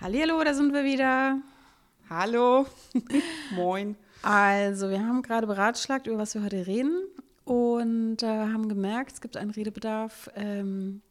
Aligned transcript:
Hallihallo, 0.00 0.42
da 0.42 0.52
sind 0.52 0.72
wir 0.72 0.82
wieder. 0.82 1.38
Hallo. 2.10 2.66
Moin. 3.54 3.94
Also, 4.22 4.90
wir 4.90 4.98
haben 5.06 5.22
gerade 5.22 5.46
beratschlagt, 5.46 6.08
über 6.08 6.18
was 6.18 6.34
wir 6.34 6.42
heute 6.42 6.66
reden 6.66 7.04
und 7.44 8.24
äh, 8.24 8.26
haben 8.26 8.68
gemerkt, 8.68 9.12
es 9.12 9.20
gibt 9.20 9.36
einen 9.36 9.50
Redebedarf. 9.50 10.28
Ähm, 10.34 11.02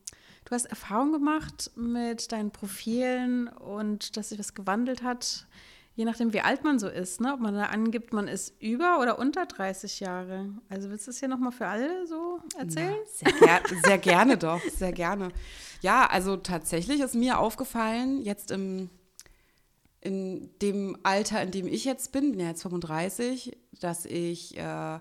du 0.43 0.51
hast 0.51 0.65
Erfahrung 0.65 1.13
gemacht 1.13 1.71
mit 1.77 2.33
deinen 2.33 2.51
Profilen 2.51 3.47
und 3.47 4.17
dass 4.17 4.29
sich 4.29 4.39
was 4.39 4.55
gewandelt 4.55 5.03
hat, 5.03 5.47
je 5.95 6.05
nachdem, 6.05 6.33
wie 6.33 6.41
alt 6.41 6.63
man 6.63 6.79
so 6.79 6.87
ist. 6.87 7.21
Ne? 7.21 7.33
Ob 7.33 7.39
man 7.39 7.53
da 7.53 7.65
angibt, 7.65 8.13
man 8.13 8.27
ist 8.27 8.59
über 8.61 8.99
oder 8.99 9.19
unter 9.19 9.45
30 9.45 9.99
Jahre. 9.99 10.49
Also, 10.69 10.89
willst 10.89 11.07
du 11.07 11.11
es 11.11 11.19
hier 11.19 11.27
nochmal 11.27 11.51
für 11.51 11.67
alle 11.67 12.07
so 12.07 12.39
erzählen? 12.57 12.95
Sehr, 13.13 13.31
ger 13.33 13.61
sehr 13.85 13.97
gerne 13.97 14.37
doch, 14.37 14.61
sehr 14.61 14.91
gerne. 14.91 15.29
Ja, 15.81 16.05
also 16.05 16.37
tatsächlich 16.37 17.01
ist 17.01 17.15
mir 17.15 17.39
aufgefallen, 17.39 18.21
jetzt 18.21 18.51
im 18.51 18.89
in 20.01 20.49
dem 20.61 20.97
Alter, 21.03 21.41
in 21.41 21.51
dem 21.51 21.65
ich 21.65 21.85
jetzt 21.85 22.11
bin, 22.11 22.31
bin 22.31 22.41
ja 22.41 22.47
jetzt 22.47 22.63
35, 22.63 23.57
dass 23.79 24.05
ich 24.05 24.57
äh, 24.57 24.99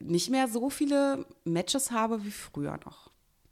nicht 0.00 0.30
mehr 0.30 0.48
so 0.48 0.70
viele 0.70 1.26
Matches 1.44 1.90
habe 1.90 2.24
wie 2.24 2.30
früher 2.30 2.78
noch. 2.86 3.10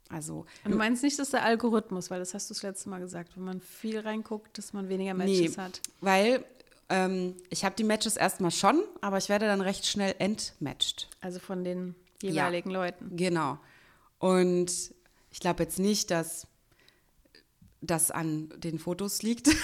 Also, 0.09 0.45
Und 0.65 0.71
du 0.71 0.77
meinst 0.77 1.03
nicht, 1.03 1.19
dass 1.19 1.29
der 1.29 1.43
Algorithmus, 1.43 2.09
weil 2.09 2.19
das 2.19 2.33
hast 2.33 2.49
du 2.49 2.53
das 2.53 2.63
letzte 2.63 2.89
Mal 2.89 2.99
gesagt, 2.99 3.37
wenn 3.37 3.43
man 3.43 3.61
viel 3.61 3.99
reinguckt, 3.99 4.57
dass 4.57 4.73
man 4.73 4.89
weniger 4.89 5.13
Matches 5.13 5.55
nee, 5.55 5.61
hat. 5.63 5.81
Weil 6.01 6.43
ähm, 6.91 7.35
ich 7.49 7.65
habe 7.65 7.75
die 7.75 7.83
Matches 7.83 8.17
erstmal 8.17 8.51
schon, 8.51 8.83
aber 9.01 9.17
ich 9.17 9.29
werde 9.29 9.45
dann 9.47 9.61
recht 9.61 9.85
schnell 9.85 10.13
entmatched. 10.19 11.09
Also 11.21 11.39
von 11.39 11.63
den 11.63 11.95
jeweiligen 12.21 12.71
Ja. 12.71 12.77
Leuten. 12.85 13.15
Genau. 13.17 13.57
Und 14.19 14.71
ich 15.31 15.39
glaube 15.39 15.63
jetzt 15.63 15.79
nicht, 15.79 16.11
dass 16.11 16.47
das 17.81 18.11
an 18.11 18.53
den 18.57 18.77
Fotos 18.79 19.23
liegt. 19.23 19.49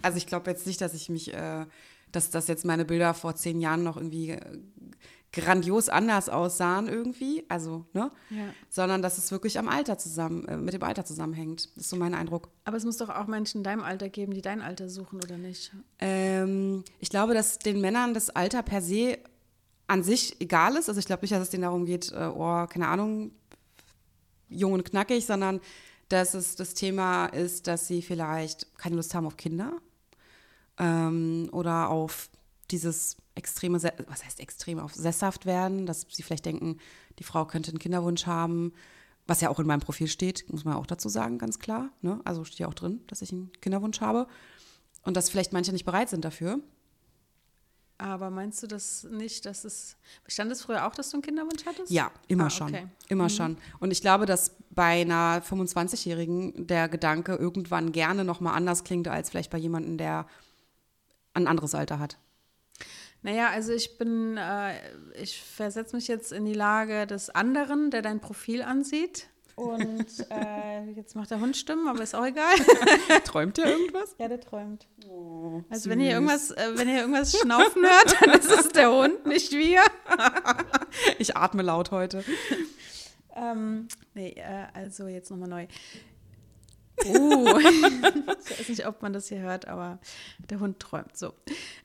Also 0.00 0.16
ich 0.16 0.26
glaube 0.26 0.50
jetzt 0.50 0.66
nicht, 0.66 0.80
dass 0.80 0.94
ich 0.94 1.10
mich, 1.10 1.34
äh, 1.34 1.66
dass 2.10 2.30
das 2.30 2.48
jetzt 2.48 2.64
meine 2.64 2.86
Bilder 2.86 3.12
vor 3.12 3.34
zehn 3.36 3.60
Jahren 3.60 3.82
noch 3.82 3.98
irgendwie 3.98 4.30
äh, 4.30 4.40
grandios 5.34 5.88
anders 5.88 6.28
aussahen 6.28 6.88
irgendwie. 6.88 7.44
Also, 7.48 7.84
ne? 7.92 8.10
Ja. 8.30 8.46
Sondern 8.70 9.02
dass 9.02 9.18
es 9.18 9.30
wirklich 9.32 9.58
am 9.58 9.68
Alter 9.68 9.98
zusammen, 9.98 10.46
äh, 10.46 10.56
mit 10.56 10.74
dem 10.74 10.82
Alter 10.82 11.04
zusammenhängt. 11.04 11.70
Das 11.76 11.84
ist 11.84 11.90
so 11.90 11.96
mein 11.96 12.14
Eindruck. 12.14 12.48
Aber 12.64 12.76
es 12.76 12.84
muss 12.84 12.96
doch 12.96 13.08
auch 13.08 13.26
Menschen 13.26 13.58
in 13.58 13.64
deinem 13.64 13.82
Alter 13.82 14.08
geben, 14.08 14.32
die 14.32 14.42
dein 14.42 14.60
Alter 14.60 14.88
suchen, 14.88 15.18
oder 15.22 15.36
nicht? 15.36 15.72
Ähm, 15.98 16.84
ich 17.00 17.10
glaube, 17.10 17.34
dass 17.34 17.58
den 17.58 17.80
Männern 17.80 18.14
das 18.14 18.30
Alter 18.30 18.62
per 18.62 18.80
se 18.80 19.18
an 19.86 20.02
sich 20.02 20.40
egal 20.40 20.76
ist. 20.76 20.88
Also 20.88 20.98
ich 20.98 21.06
glaube 21.06 21.22
nicht, 21.22 21.32
dass 21.32 21.42
es 21.42 21.50
denen 21.50 21.64
darum 21.64 21.84
geht, 21.84 22.12
äh, 22.12 22.30
oh, 22.34 22.66
keine 22.66 22.88
Ahnung, 22.88 23.32
jung 24.48 24.72
und 24.72 24.84
knackig, 24.84 25.26
sondern 25.26 25.60
dass 26.08 26.34
es 26.34 26.54
das 26.56 26.74
Thema 26.74 27.26
ist, 27.26 27.66
dass 27.66 27.88
sie 27.88 28.02
vielleicht 28.02 28.78
keine 28.78 28.96
Lust 28.96 29.14
haben 29.14 29.26
auf 29.26 29.36
Kinder 29.36 29.72
ähm, 30.78 31.48
oder 31.52 31.90
auf 31.90 32.30
dieses 32.70 33.16
extreme, 33.34 33.82
was 33.82 34.24
heißt 34.24 34.40
extrem, 34.40 34.78
auf 34.78 34.94
sesshaft 34.94 35.46
werden, 35.46 35.86
dass 35.86 36.06
sie 36.10 36.22
vielleicht 36.22 36.46
denken, 36.46 36.78
die 37.18 37.24
Frau 37.24 37.44
könnte 37.44 37.70
einen 37.70 37.78
Kinderwunsch 37.78 38.26
haben, 38.26 38.72
was 39.26 39.40
ja 39.40 39.48
auch 39.48 39.58
in 39.58 39.66
meinem 39.66 39.80
Profil 39.80 40.06
steht, 40.06 40.44
muss 40.52 40.64
man 40.64 40.74
auch 40.74 40.86
dazu 40.86 41.08
sagen, 41.08 41.38
ganz 41.38 41.58
klar. 41.58 41.90
Ne? 42.02 42.20
Also 42.24 42.44
steht 42.44 42.58
ja 42.60 42.68
auch 42.68 42.74
drin, 42.74 43.00
dass 43.06 43.22
ich 43.22 43.32
einen 43.32 43.50
Kinderwunsch 43.60 44.00
habe 44.00 44.26
und 45.02 45.16
dass 45.16 45.30
vielleicht 45.30 45.52
manche 45.52 45.72
nicht 45.72 45.84
bereit 45.84 46.10
sind 46.10 46.24
dafür. 46.24 46.60
Aber 47.96 48.28
meinst 48.28 48.60
du 48.62 48.66
das 48.66 49.04
nicht, 49.04 49.46
dass 49.46 49.64
es. 49.64 49.96
Stand 50.26 50.50
es 50.50 50.62
früher 50.62 50.84
auch, 50.86 50.94
dass 50.94 51.10
du 51.10 51.16
einen 51.16 51.22
Kinderwunsch 51.22 51.64
hattest? 51.64 51.92
Ja, 51.92 52.10
immer 52.26 52.46
Ah, 52.46 52.50
schon. 52.50 52.68
okay. 52.68 52.88
Immer 53.08 53.28
schon. 53.28 53.56
Und 53.78 53.92
ich 53.92 54.00
glaube, 54.00 54.26
dass 54.26 54.56
bei 54.70 55.02
einer 55.02 55.40
25-Jährigen 55.42 56.66
der 56.66 56.88
Gedanke 56.88 57.36
irgendwann 57.36 57.92
gerne 57.92 58.24
nochmal 58.24 58.56
anders 58.56 58.82
klingt, 58.82 59.06
als 59.06 59.30
vielleicht 59.30 59.50
bei 59.50 59.58
jemandem, 59.58 59.96
der 59.96 60.26
ein 61.34 61.46
anderes 61.46 61.74
Alter 61.74 62.00
hat. 62.00 62.18
Naja, 63.24 63.48
also 63.48 63.72
ich 63.72 63.96
bin, 63.96 64.36
äh, 64.36 64.74
ich 65.14 65.40
versetze 65.40 65.96
mich 65.96 66.08
jetzt 66.08 66.30
in 66.30 66.44
die 66.44 66.52
Lage 66.52 67.06
des 67.06 67.30
anderen, 67.30 67.90
der 67.90 68.02
dein 68.02 68.20
Profil 68.20 68.60
ansieht. 68.62 69.28
Und 69.56 70.06
äh, 70.30 70.90
jetzt 70.94 71.16
macht 71.16 71.30
der 71.30 71.40
Hund 71.40 71.56
Stimmen, 71.56 71.88
aber 71.88 72.02
ist 72.02 72.14
auch 72.14 72.26
egal. 72.26 72.54
Träumt 73.24 73.56
ihr 73.56 73.64
irgendwas? 73.64 74.14
Ja, 74.18 74.28
der 74.28 74.40
träumt. 74.40 74.86
Oh, 75.08 75.62
Also 75.70 75.88
wenn 75.88 76.00
ihr 76.00 76.10
irgendwas, 76.10 76.50
äh, 76.50 76.72
wenn 76.74 76.86
ihr 76.86 76.98
irgendwas 77.00 77.34
schnaufen 77.34 77.82
hört, 77.82 78.20
dann 78.20 78.38
ist 78.38 78.50
es 78.50 78.68
der 78.68 78.92
Hund, 78.92 79.24
nicht 79.24 79.52
wir. 79.52 79.80
Ich 81.18 81.34
atme 81.34 81.62
laut 81.62 81.90
heute. 81.90 82.22
Ähm, 83.36 83.88
nee, 84.14 84.30
äh, 84.36 84.66
also 84.74 85.08
jetzt 85.08 85.28
nochmal 85.28 85.48
neu. 85.48 85.66
Uh, 87.06 87.58
ich 87.58 88.58
weiß 88.58 88.68
nicht, 88.68 88.86
ob 88.86 89.02
man 89.02 89.12
das 89.12 89.28
hier 89.28 89.40
hört, 89.40 89.66
aber 89.66 89.98
der 90.50 90.60
Hund 90.60 90.78
träumt 90.78 91.16
so. 91.16 91.34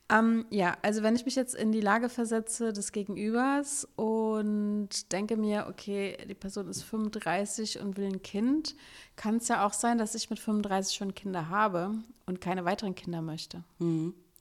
Ähm, 0.09 0.46
ja, 0.50 0.78
also 0.81 1.03
wenn 1.03 1.16
ich 1.16 1.25
mich 1.25 1.36
jetzt 1.36 1.56
in 1.56 1.72
die 1.72 1.81
Lage 1.81 2.09
versetze 2.09 2.74
des 2.74 2.92
Gegenübers 2.92 3.88
und 3.96 5.12
denke 5.12 5.36
mir, 5.36 5.68
okay, 5.70 6.18
die 6.28 6.36
Person 6.36 6.68
ist 6.68 6.84
35 6.84 7.80
und 7.80 7.97
will 7.97 8.06
ein 8.06 8.22
Kind, 8.22 8.75
kann 9.16 9.38
es 9.38 9.47
ja 9.47 9.66
auch 9.66 9.74
sein, 9.74 9.97
dass 9.97 10.16
ich 10.16 10.30
mit 10.30 10.40
35 10.40 10.96
schon 10.96 11.16
Kinder 11.16 11.50
habe 11.50 11.96
und 12.26 12.41
keine 12.41 12.66
weiteren 12.66 12.96
Kinder 12.96 13.22
möchte. 13.22 13.64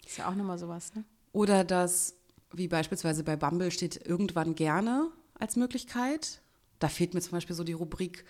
Ist 0.07 0.19
ja 0.19 0.29
auch 0.29 0.35
nochmal 0.35 0.59
sowas, 0.59 0.95
ne? 0.95 1.05
Oder 1.33 1.65
dass, 1.65 2.17
wie 2.53 2.69
beispielsweise 2.69 3.25
bei 3.25 3.37
Bumble 3.37 3.71
steht, 3.71 4.07
irgendwann 4.07 4.55
gerne 4.55 5.11
als 5.39 5.57
Möglichkeit. 5.57 6.41
Da 6.79 6.89
fehlt 6.89 7.15
mir 7.15 7.21
zum 7.21 7.33
Beispiel 7.33 7.57
so 7.57 7.65
die 7.65 7.73
Rubrik, 7.75 8.25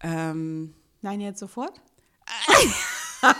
ähm, 0.00 0.74
Nein, 1.06 1.20
jetzt 1.20 1.38
sofort? 1.38 1.72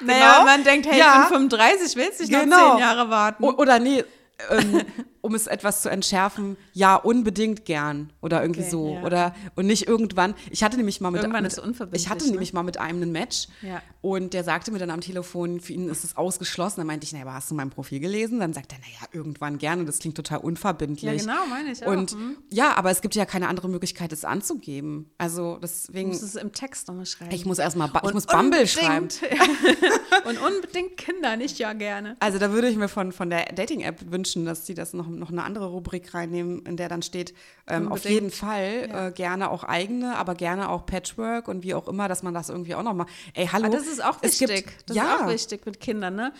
naja, 0.00 0.32
Genau. 0.34 0.44
man 0.44 0.62
denkt, 0.62 0.86
hey, 0.86 0.98
Ja. 0.98 1.22
ich 1.22 1.28
bin 1.30 1.48
35, 1.50 1.96
willst 1.96 2.20
nicht 2.20 2.30
noch 2.30 2.40
Genau. 2.40 2.70
zehn 2.72 2.78
Jahre 2.80 3.08
warten? 3.08 3.42
O 3.42 3.52
oder 3.52 3.78
nee, 3.78 4.04
ähm, 4.50 4.82
um 5.24 5.34
es 5.34 5.46
etwas 5.46 5.82
zu 5.82 5.88
entschärfen, 5.88 6.56
ja, 6.74 6.96
unbedingt 6.96 7.64
gern 7.64 8.12
oder 8.20 8.42
irgendwie 8.42 8.60
Okay, 8.60 8.70
so. 8.70 8.94
ja. 8.94 9.02
Oder 9.04 9.34
und 9.56 9.66
nicht 9.66 9.88
irgendwann. 9.88 10.34
Ich 10.50 10.62
hatte 10.62 10.76
nämlich 10.76 11.00
mal 11.00 11.10
mit, 11.10 11.22
Irgendwann 11.22 11.44
ist 11.46 11.58
unverbindlich, 11.58 12.02
Ich 12.02 12.10
hatte 12.10 12.26
ne? 12.26 12.32
nämlich 12.32 12.52
mal 12.52 12.62
mit 12.62 12.78
einem 12.78 13.02
ein 13.02 13.10
Match 13.12 13.48
Ja. 13.62 13.80
und 14.02 14.34
der 14.34 14.44
sagte 14.44 14.70
mir 14.70 14.78
dann 14.78 14.90
am 14.90 15.00
Telefon, 15.00 15.60
für 15.60 15.72
ihn 15.72 15.88
ist 15.88 16.04
es 16.04 16.16
ausgeschlossen. 16.16 16.76
Dann 16.80 16.86
meinte 16.86 17.04
ich, 17.06 17.12
naja, 17.12 17.24
aber 17.24 17.34
hast 17.34 17.50
du 17.50 17.54
mein 17.54 17.70
Profil 17.70 18.00
gelesen? 18.00 18.38
Dann 18.38 18.52
sagt 18.52 18.72
er, 18.72 18.78
naja, 18.78 19.08
irgendwann 19.12 19.58
gerne, 19.58 19.84
das 19.86 19.98
klingt 19.98 20.16
total 20.16 20.38
unverbindlich. 20.38 21.22
Ja, 21.24 21.32
genau, 21.32 21.46
meine 21.48 21.72
ich 21.72 21.82
auch. 21.82 21.90
Und 21.90 22.12
Mhm. 22.14 22.36
ja, 22.50 22.76
aber 22.76 22.90
es 22.90 23.00
gibt 23.00 23.14
ja 23.14 23.24
keine 23.24 23.48
andere 23.48 23.68
Möglichkeit, 23.68 24.12
es 24.12 24.24
anzugeben. 24.24 25.10
Also 25.18 25.54
Du 25.54 25.60
deswegen, 25.62 26.08
musst 26.10 26.22
es 26.22 26.34
im 26.36 26.52
Text 26.52 26.88
nochmal 26.88 27.06
schreiben. 27.06 27.34
ich 27.34 27.46
muss 27.46 27.58
erstmal, 27.58 27.88
ich 27.94 28.02
Und 28.02 28.14
muss 28.14 28.26
Bumble 28.26 28.66
schreiben. 28.66 29.08
Und 30.26 30.38
unbedingt 30.40 30.96
Kinder, 30.96 31.36
nicht 31.36 31.58
ja 31.58 31.72
gerne. 31.72 32.16
Also 32.20 32.38
da 32.38 32.52
würde 32.52 32.68
ich 32.68 32.76
mir 32.76 32.88
von, 32.88 33.12
von 33.12 33.30
der 33.30 33.46
Dating-App 33.46 34.10
wünschen, 34.10 34.44
dass 34.44 34.66
sie 34.66 34.74
das 34.74 34.92
noch, 34.92 35.06
noch 35.18 35.30
eine 35.30 35.42
andere 35.42 35.66
Rubrik 35.66 36.14
reinnehmen, 36.14 36.64
in 36.66 36.76
der 36.76 36.88
dann 36.88 37.02
steht, 37.02 37.34
ähm, 37.66 37.90
auf 37.90 38.04
jeden 38.04 38.30
Fall 38.30 38.88
Ja. 38.88 39.06
äh, 39.08 39.12
gerne 39.12 39.50
auch 39.50 39.64
eigene, 39.64 40.16
aber 40.16 40.34
gerne 40.34 40.68
auch 40.68 40.86
Patchwork 40.86 41.48
und 41.48 41.62
wie 41.62 41.74
auch 41.74 41.88
immer, 41.88 42.08
dass 42.08 42.22
man 42.22 42.34
das 42.34 42.48
irgendwie 42.48 42.74
auch 42.74 42.82
noch 42.82 42.94
mal. 42.94 43.06
Ey, 43.34 43.46
hallo. 43.46 43.66
Aber 43.66 43.76
das 43.76 43.86
ist 43.86 44.02
auch 44.04 44.22
wichtig. 44.22 44.66
Gibt, 44.66 44.90
das 44.90 44.96
ja, 44.96 45.14
ist 45.16 45.22
auch 45.22 45.28
wichtig 45.28 45.66
mit 45.66 45.80
Kindern, 45.80 46.16
ne? 46.16 46.32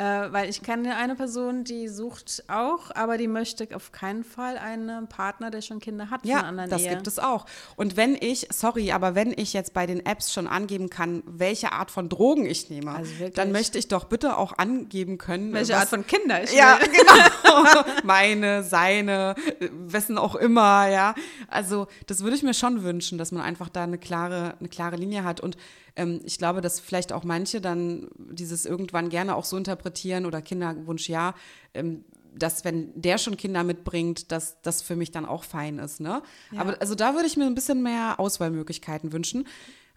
Äh, 0.00 0.32
weil 0.32 0.48
ich 0.48 0.62
kenne 0.62 0.96
eine 0.96 1.14
Person, 1.14 1.62
die 1.62 1.86
sucht 1.86 2.44
auch, 2.48 2.90
aber 2.94 3.18
die 3.18 3.28
möchte 3.28 3.68
auf 3.76 3.92
keinen 3.92 4.24
Fall 4.24 4.56
einen 4.56 5.08
Partner, 5.08 5.50
der 5.50 5.60
schon 5.60 5.78
Kinder 5.78 6.08
hat 6.08 6.24
Ja, 6.24 6.50
das 6.68 6.80
Ehe. 6.82 6.88
gibt 6.88 7.06
es 7.06 7.18
auch. 7.18 7.44
Und 7.76 7.98
wenn 7.98 8.14
ich, 8.14 8.48
sorry, 8.50 8.92
aber 8.92 9.14
wenn 9.14 9.30
ich 9.36 9.52
jetzt 9.52 9.74
bei 9.74 9.84
den 9.86 10.06
Apps 10.06 10.32
schon 10.32 10.46
angeben 10.46 10.88
kann, 10.88 11.22
welche 11.26 11.72
Art 11.72 11.90
von 11.90 12.08
Drogen 12.08 12.46
ich 12.46 12.70
nehme, 12.70 12.92
Also 12.92 13.12
dann 13.34 13.52
möchte 13.52 13.76
ich 13.78 13.88
doch 13.88 14.04
bitte 14.04 14.38
auch 14.38 14.56
angeben 14.56 15.18
können, 15.18 15.52
Welche 15.52 15.74
was- 15.74 15.80
Art 15.80 15.88
von 15.90 16.06
Kinder 16.06 16.42
ich 16.44 16.54
Ja, 16.54 16.78
will. 16.80 16.88
genau. 16.88 17.82
Meine, 18.04 18.62
seine, 18.62 19.34
wessen 19.70 20.16
auch 20.16 20.34
immer, 20.34 20.88
ja. 20.88 21.14
Also, 21.48 21.88
das 22.06 22.22
würde 22.24 22.36
ich 22.36 22.42
mir 22.42 22.54
schon 22.54 22.84
wünschen, 22.84 23.18
dass 23.18 23.32
man 23.32 23.42
einfach 23.42 23.68
da 23.68 23.82
eine 23.84 23.98
klare, 23.98 24.54
eine 24.60 24.68
klare 24.70 24.96
Linie 24.96 25.24
hat. 25.24 25.40
Und 25.40 25.58
ähm, 26.00 26.20
ich 26.24 26.38
glaube, 26.38 26.60
dass 26.60 26.80
vielleicht 26.80 27.12
auch 27.12 27.24
manche 27.24 27.60
dann 27.60 28.08
dieses 28.16 28.64
irgendwann 28.66 29.08
gerne 29.08 29.34
auch 29.36 29.44
so 29.44 29.56
interpretieren 29.56 30.26
oder 30.26 30.40
Kinderwunsch 30.42 31.08
ja, 31.08 31.34
ähm, 31.74 32.04
dass 32.34 32.64
wenn 32.64 32.92
der 33.00 33.18
schon 33.18 33.36
Kinder 33.36 33.64
mitbringt, 33.64 34.30
dass 34.30 34.60
das 34.62 34.82
für 34.82 34.94
mich 34.96 35.10
dann 35.10 35.26
auch 35.26 35.42
fein 35.44 35.78
ist, 35.78 36.00
ne? 36.00 36.22
Ja. 36.52 36.60
Aber 36.60 36.80
also 36.80 36.94
da 36.94 37.14
würde 37.14 37.26
ich 37.26 37.36
mir 37.36 37.46
ein 37.46 37.54
bisschen 37.56 37.82
mehr 37.82 38.20
Auswahlmöglichkeiten 38.20 39.12
wünschen. 39.12 39.46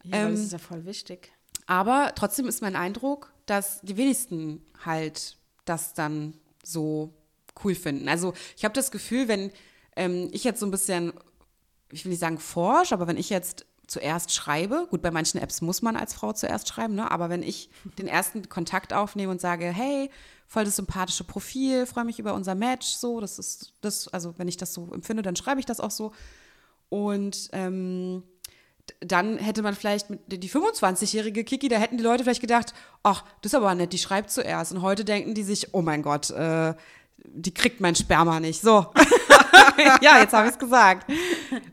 Ja, 0.03 0.21
aber 0.23 0.31
das 0.31 0.39
Ähm, 0.39 0.45
ist 0.45 0.51
ja 0.51 0.57
voll 0.57 0.85
wichtig. 0.85 1.31
aber 1.67 2.11
trotzdem 2.15 2.47
ist 2.47 2.61
mein 2.61 2.75
Eindruck, 2.75 3.31
dass 3.45 3.81
die 3.81 3.97
wenigsten 3.97 4.65
halt 4.83 5.37
das 5.65 5.93
dann 5.93 6.33
so 6.63 7.13
cool 7.63 7.75
finden. 7.75 8.09
Also 8.09 8.33
ich 8.57 8.65
habe 8.65 8.73
das 8.73 8.89
Gefühl, 8.89 9.27
wenn 9.27 9.51
ähm, 9.95 10.29
ich 10.31 10.43
jetzt 10.43 10.59
so 10.59 10.65
ein 10.65 10.71
bisschen, 10.71 11.13
ich 11.91 12.03
will 12.03 12.09
nicht 12.09 12.19
sagen 12.19 12.39
forsch, 12.39 12.91
aber 12.93 13.05
wenn 13.07 13.17
ich 13.17 13.29
jetzt 13.29 13.65
zuerst 13.87 14.33
schreibe, 14.33 14.87
gut, 14.89 15.01
bei 15.01 15.11
manchen 15.11 15.39
Apps 15.39 15.61
muss 15.61 15.81
man 15.81 15.95
als 15.95 16.13
Frau 16.13 16.33
zuerst 16.33 16.67
schreiben, 16.67 16.95
ne? 16.95 17.11
aber 17.11 17.29
wenn 17.29 17.43
ich 17.43 17.69
den 17.97 18.07
ersten 18.07 18.47
Kontakt 18.49 18.93
aufnehme 18.93 19.31
und 19.31 19.41
sage, 19.41 19.65
hey, 19.65 20.09
voll 20.47 20.65
das 20.65 20.75
sympathische 20.75 21.23
Profil, 21.23 21.85
freue 21.85 22.05
mich 22.05 22.19
über 22.19 22.33
unser 22.33 22.55
Match, 22.55 22.87
so, 22.87 23.19
das 23.19 23.39
ist 23.39 23.73
das, 23.81 24.07
also 24.07 24.35
wenn 24.37 24.47
ich 24.47 24.57
das 24.57 24.73
so 24.73 24.89
empfinde, 24.93 25.23
dann 25.23 25.35
schreibe 25.35 25.59
ich 25.59 25.65
das 25.65 25.79
auch 25.79 25.91
so. 25.91 26.11
Und 26.89 27.49
ähm, 27.53 28.23
dann 28.99 29.37
hätte 29.37 29.61
man 29.61 29.75
vielleicht 29.75 30.09
mit 30.09 30.21
die 30.27 30.49
25-jährige 30.49 31.43
Kiki, 31.43 31.67
da 31.67 31.77
hätten 31.77 31.97
die 31.97 32.03
Leute 32.03 32.23
vielleicht 32.23 32.41
gedacht, 32.41 32.73
ach, 33.01 33.23
das 33.41 33.53
ist 33.53 33.55
aber 33.55 33.73
nett, 33.73 33.93
die 33.93 33.97
schreibt 33.97 34.29
zuerst. 34.29 34.71
Und 34.73 34.81
heute 34.81 35.05
denken 35.05 35.33
die 35.33 35.43
sich, 35.43 35.73
oh 35.73 35.81
mein 35.81 36.03
Gott, 36.03 36.29
äh, 36.31 36.73
die 37.17 37.53
kriegt 37.53 37.81
mein 37.81 37.95
Sperma 37.95 38.39
nicht. 38.39 38.61
So. 38.61 38.87
ja, 40.01 40.19
jetzt 40.19 40.33
habe 40.33 40.47
ich 40.47 40.53
es 40.53 40.59
gesagt. 40.59 41.11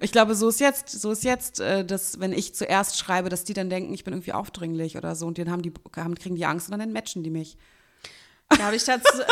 Ich 0.01 0.13
glaube, 0.13 0.35
so 0.35 0.49
ist 0.49 0.61
jetzt, 0.61 0.89
so 0.89 1.13
ist 1.13 1.25
jetzt, 1.25 1.61
äh, 1.61 1.85
dass 1.85 2.21
wenn 2.21 2.33
ich 2.33 2.55
zuerst 2.55 2.99
schreibe, 2.99 3.29
dass 3.29 3.45
die 3.45 3.55
dann 3.55 3.71
denken, 3.71 3.93
ich 3.95 4.05
bin 4.05 4.15
irgendwie 4.15 4.33
aufdringlich 4.33 4.97
oder 4.97 5.15
so 5.15 5.27
und 5.27 5.39
dann 5.39 5.51
haben 5.51 5.63
die, 5.63 5.73
haben, 5.97 6.15
kriegen 6.15 6.37
die 6.37 6.47
Angst 6.47 6.71
und 6.71 6.79
dann 6.79 6.93
matchen 6.93 7.23
die 7.23 7.31
mich. 7.31 7.57
Da 8.49 8.65
habe 8.65 8.77
ich, 8.77 8.85
tats 8.85 9.05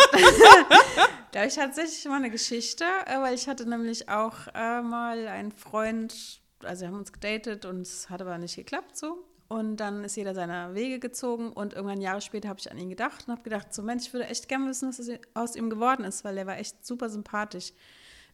hab 1.35 1.47
ich 1.47 1.55
tatsächlich 1.55 2.05
mal 2.06 2.17
eine 2.17 2.31
Geschichte, 2.31 2.85
äh, 3.06 3.20
weil 3.20 3.35
ich 3.35 3.49
hatte 3.49 3.69
nämlich 3.69 4.09
auch 4.09 4.35
äh, 4.55 4.81
mal 4.81 5.26
einen 5.29 5.53
Freund, 5.53 6.41
also 6.62 6.82
wir 6.82 6.88
haben 6.88 6.99
uns 6.99 7.12
gedatet 7.12 7.65
und 7.65 7.82
es 7.82 8.11
hat 8.11 8.20
aber 8.20 8.38
nicht 8.38 8.56
geklappt 8.56 8.97
so. 8.97 9.25
Und 9.49 9.79
dann 9.79 10.05
ist 10.05 10.17
jeder 10.17 10.35
seiner 10.35 10.75
Wege 10.75 10.99
gezogen 10.99 11.50
und 11.50 11.73
irgendwann 11.73 12.03
Jahre 12.03 12.20
später 12.20 12.50
habe 12.50 12.61
ich 12.61 12.70
an 12.70 12.76
ihn 12.76 12.91
gedacht 12.91 13.25
und 13.26 13.32
habe 13.32 13.43
gedacht, 13.43 13.73
so 13.73 13.82
Mensch, 13.82 14.06
ich 14.06 14.12
würde 14.12 14.26
echt 14.26 14.47
gerne 14.47 14.69
wissen, 14.69 14.91
was 14.91 15.00
aus 15.32 15.56
ihm 15.56 15.70
geworden 15.70 16.05
ist, 16.05 16.23
weil 16.23 16.37
er 16.37 16.47
war 16.47 16.59
echt 16.59 16.87
super 16.87 17.09
sympathisch. 17.09 17.73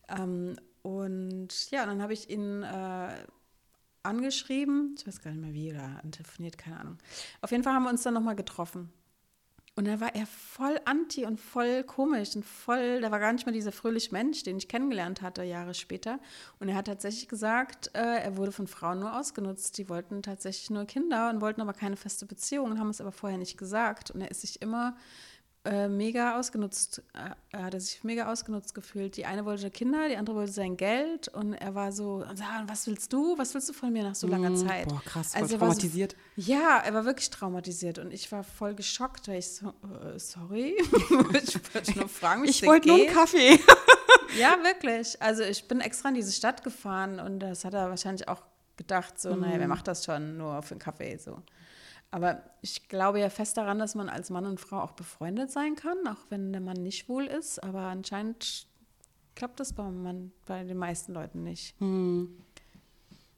Ähm, 0.08 0.56
und 0.82 1.70
ja, 1.70 1.86
dann 1.86 2.02
habe 2.02 2.12
ich 2.12 2.28
ihn 2.28 2.62
äh, 2.62 3.16
angeschrieben, 4.02 4.94
ich 4.98 5.06
weiß 5.06 5.22
gar 5.22 5.30
nicht 5.30 5.40
mehr 5.40 5.54
wie, 5.54 5.72
oder 5.72 6.02
telefoniert, 6.10 6.58
keine 6.58 6.78
Ahnung. 6.78 6.98
Auf 7.40 7.50
jeden 7.50 7.62
Fall 7.62 7.72
haben 7.72 7.84
wir 7.84 7.90
uns 7.90 8.02
dann 8.02 8.14
nochmal 8.14 8.36
getroffen. 8.36 8.92
Und 9.76 9.88
da 9.88 9.98
war 9.98 10.14
er 10.14 10.26
voll 10.26 10.80
anti 10.84 11.24
und 11.24 11.40
voll 11.40 11.82
komisch 11.82 12.36
und 12.36 12.44
voll, 12.44 13.00
da 13.00 13.10
war 13.10 13.18
gar 13.18 13.32
nicht 13.32 13.44
mehr 13.44 13.52
dieser 13.52 13.72
fröhliche 13.72 14.12
Mensch, 14.12 14.44
den 14.44 14.56
ich 14.56 14.68
kennengelernt 14.68 15.20
hatte 15.20 15.42
Jahre 15.42 15.74
später. 15.74 16.20
Und 16.60 16.68
er 16.68 16.76
hat 16.76 16.86
tatsächlich 16.86 17.26
gesagt, 17.28 17.90
äh, 17.94 18.22
er 18.22 18.36
wurde 18.36 18.52
von 18.52 18.68
Frauen 18.68 19.00
nur 19.00 19.18
ausgenutzt. 19.18 19.76
Die 19.78 19.88
wollten 19.88 20.22
tatsächlich 20.22 20.70
nur 20.70 20.84
Kinder 20.84 21.28
und 21.28 21.40
wollten 21.40 21.60
aber 21.60 21.72
keine 21.72 21.96
feste 21.96 22.24
Beziehung 22.24 22.70
und 22.70 22.78
haben 22.78 22.90
es 22.90 23.00
aber 23.00 23.10
vorher 23.10 23.38
nicht 23.38 23.58
gesagt. 23.58 24.12
Und 24.12 24.20
er 24.20 24.30
ist 24.30 24.42
sich 24.42 24.62
immer 24.62 24.96
äh, 25.64 25.88
mega 25.88 26.38
ausgenutzt, 26.38 27.02
äh, 27.14 27.30
er 27.50 27.64
hat 27.64 27.80
sich 27.80 28.04
mega 28.04 28.30
ausgenutzt 28.30 28.74
gefühlt. 28.74 29.16
Die 29.16 29.24
eine 29.24 29.46
wollte 29.46 29.70
Kinder, 29.70 30.08
die 30.08 30.16
andere 30.16 30.36
wollte 30.36 30.52
sein 30.52 30.76
Geld 30.76 31.28
und 31.28 31.54
er 31.54 31.74
war 31.74 31.90
so, 31.90 32.22
was 32.66 32.86
willst 32.86 33.12
du? 33.12 33.38
Was 33.38 33.54
willst 33.54 33.70
du 33.70 33.72
von 33.72 33.90
mir 33.90 34.02
nach 34.02 34.14
so 34.14 34.26
langer 34.26 34.50
mm, 34.50 34.56
Zeit? 34.56 34.88
Boah, 34.88 35.02
krass, 35.06 35.34
also 35.34 35.56
traumatisiert. 35.56 36.16
So, 36.36 36.52
ja, 36.52 36.82
er 36.84 36.92
war 36.92 37.06
wirklich 37.06 37.30
traumatisiert 37.30 37.98
und 37.98 38.12
ich 38.12 38.30
war 38.30 38.44
voll 38.44 38.74
geschockt, 38.74 39.26
weil 39.28 39.38
ich 39.38 39.54
so, 39.54 39.68
äh, 39.68 40.18
sorry, 40.18 40.76
ich 41.42 41.74
wollte 41.74 41.98
nur 41.98 42.08
fragen, 42.08 42.44
Ich 42.44 42.62
wollte 42.66 42.88
nur 42.88 42.98
einen 42.98 43.14
Kaffee. 43.14 43.58
ja, 44.38 44.58
wirklich. 44.62 45.20
Also 45.22 45.44
ich 45.44 45.66
bin 45.66 45.80
extra 45.80 46.10
in 46.10 46.14
diese 46.14 46.32
Stadt 46.32 46.62
gefahren 46.62 47.18
und 47.18 47.40
das 47.40 47.64
hat 47.64 47.72
er 47.72 47.88
wahrscheinlich 47.88 48.28
auch 48.28 48.42
gedacht, 48.76 49.18
so, 49.18 49.34
mm. 49.34 49.40
naja, 49.40 49.58
wer 49.60 49.68
macht 49.68 49.88
das 49.88 50.04
schon 50.04 50.36
nur 50.36 50.62
für 50.62 50.72
einen 50.72 50.80
Kaffee, 50.80 51.16
so. 51.16 51.42
Aber 52.14 52.40
ich 52.60 52.88
glaube 52.88 53.18
ja 53.18 53.28
fest 53.28 53.56
daran, 53.56 53.80
dass 53.80 53.96
man 53.96 54.08
als 54.08 54.30
Mann 54.30 54.46
und 54.46 54.60
Frau 54.60 54.80
auch 54.80 54.92
befreundet 54.92 55.50
sein 55.50 55.74
kann, 55.74 56.06
auch 56.06 56.20
wenn 56.28 56.52
der 56.52 56.60
Mann 56.60 56.80
nicht 56.80 57.08
wohl 57.08 57.24
ist. 57.24 57.60
Aber 57.60 57.80
anscheinend 57.80 58.68
klappt 59.34 59.58
das 59.58 59.72
bei, 59.72 59.82
man, 59.82 60.30
bei 60.46 60.62
den 60.62 60.76
meisten 60.76 61.12
Leuten 61.12 61.42
nicht. 61.42 61.74
Hm. 61.80 62.38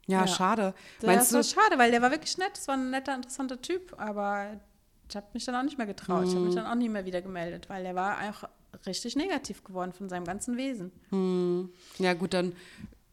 Ja, 0.06 0.20
ja, 0.20 0.26
schade. 0.26 0.74
Das 1.00 1.06
Meinst 1.06 1.32
war 1.32 1.42
schade, 1.42 1.78
weil 1.78 1.90
der 1.90 2.02
war 2.02 2.10
wirklich 2.10 2.36
nett. 2.36 2.50
Das 2.52 2.68
war 2.68 2.76
ein 2.76 2.90
netter, 2.90 3.14
interessanter 3.14 3.62
Typ. 3.62 3.98
Aber 3.98 4.60
ich 5.08 5.16
habe 5.16 5.26
mich 5.32 5.46
dann 5.46 5.54
auch 5.54 5.62
nicht 5.62 5.78
mehr 5.78 5.86
getraut. 5.86 6.24
Hm. 6.24 6.28
Ich 6.28 6.34
habe 6.34 6.44
mich 6.44 6.54
dann 6.54 6.66
auch 6.66 6.74
nie 6.74 6.90
mehr 6.90 7.06
wieder 7.06 7.22
gemeldet, 7.22 7.70
weil 7.70 7.82
der 7.82 7.94
war 7.94 8.18
auch 8.28 8.46
richtig 8.84 9.16
negativ 9.16 9.64
geworden 9.64 9.94
von 9.94 10.10
seinem 10.10 10.26
ganzen 10.26 10.58
Wesen. 10.58 10.92
Hm. 11.08 11.70
Ja, 11.96 12.12
gut, 12.12 12.34
dann. 12.34 12.52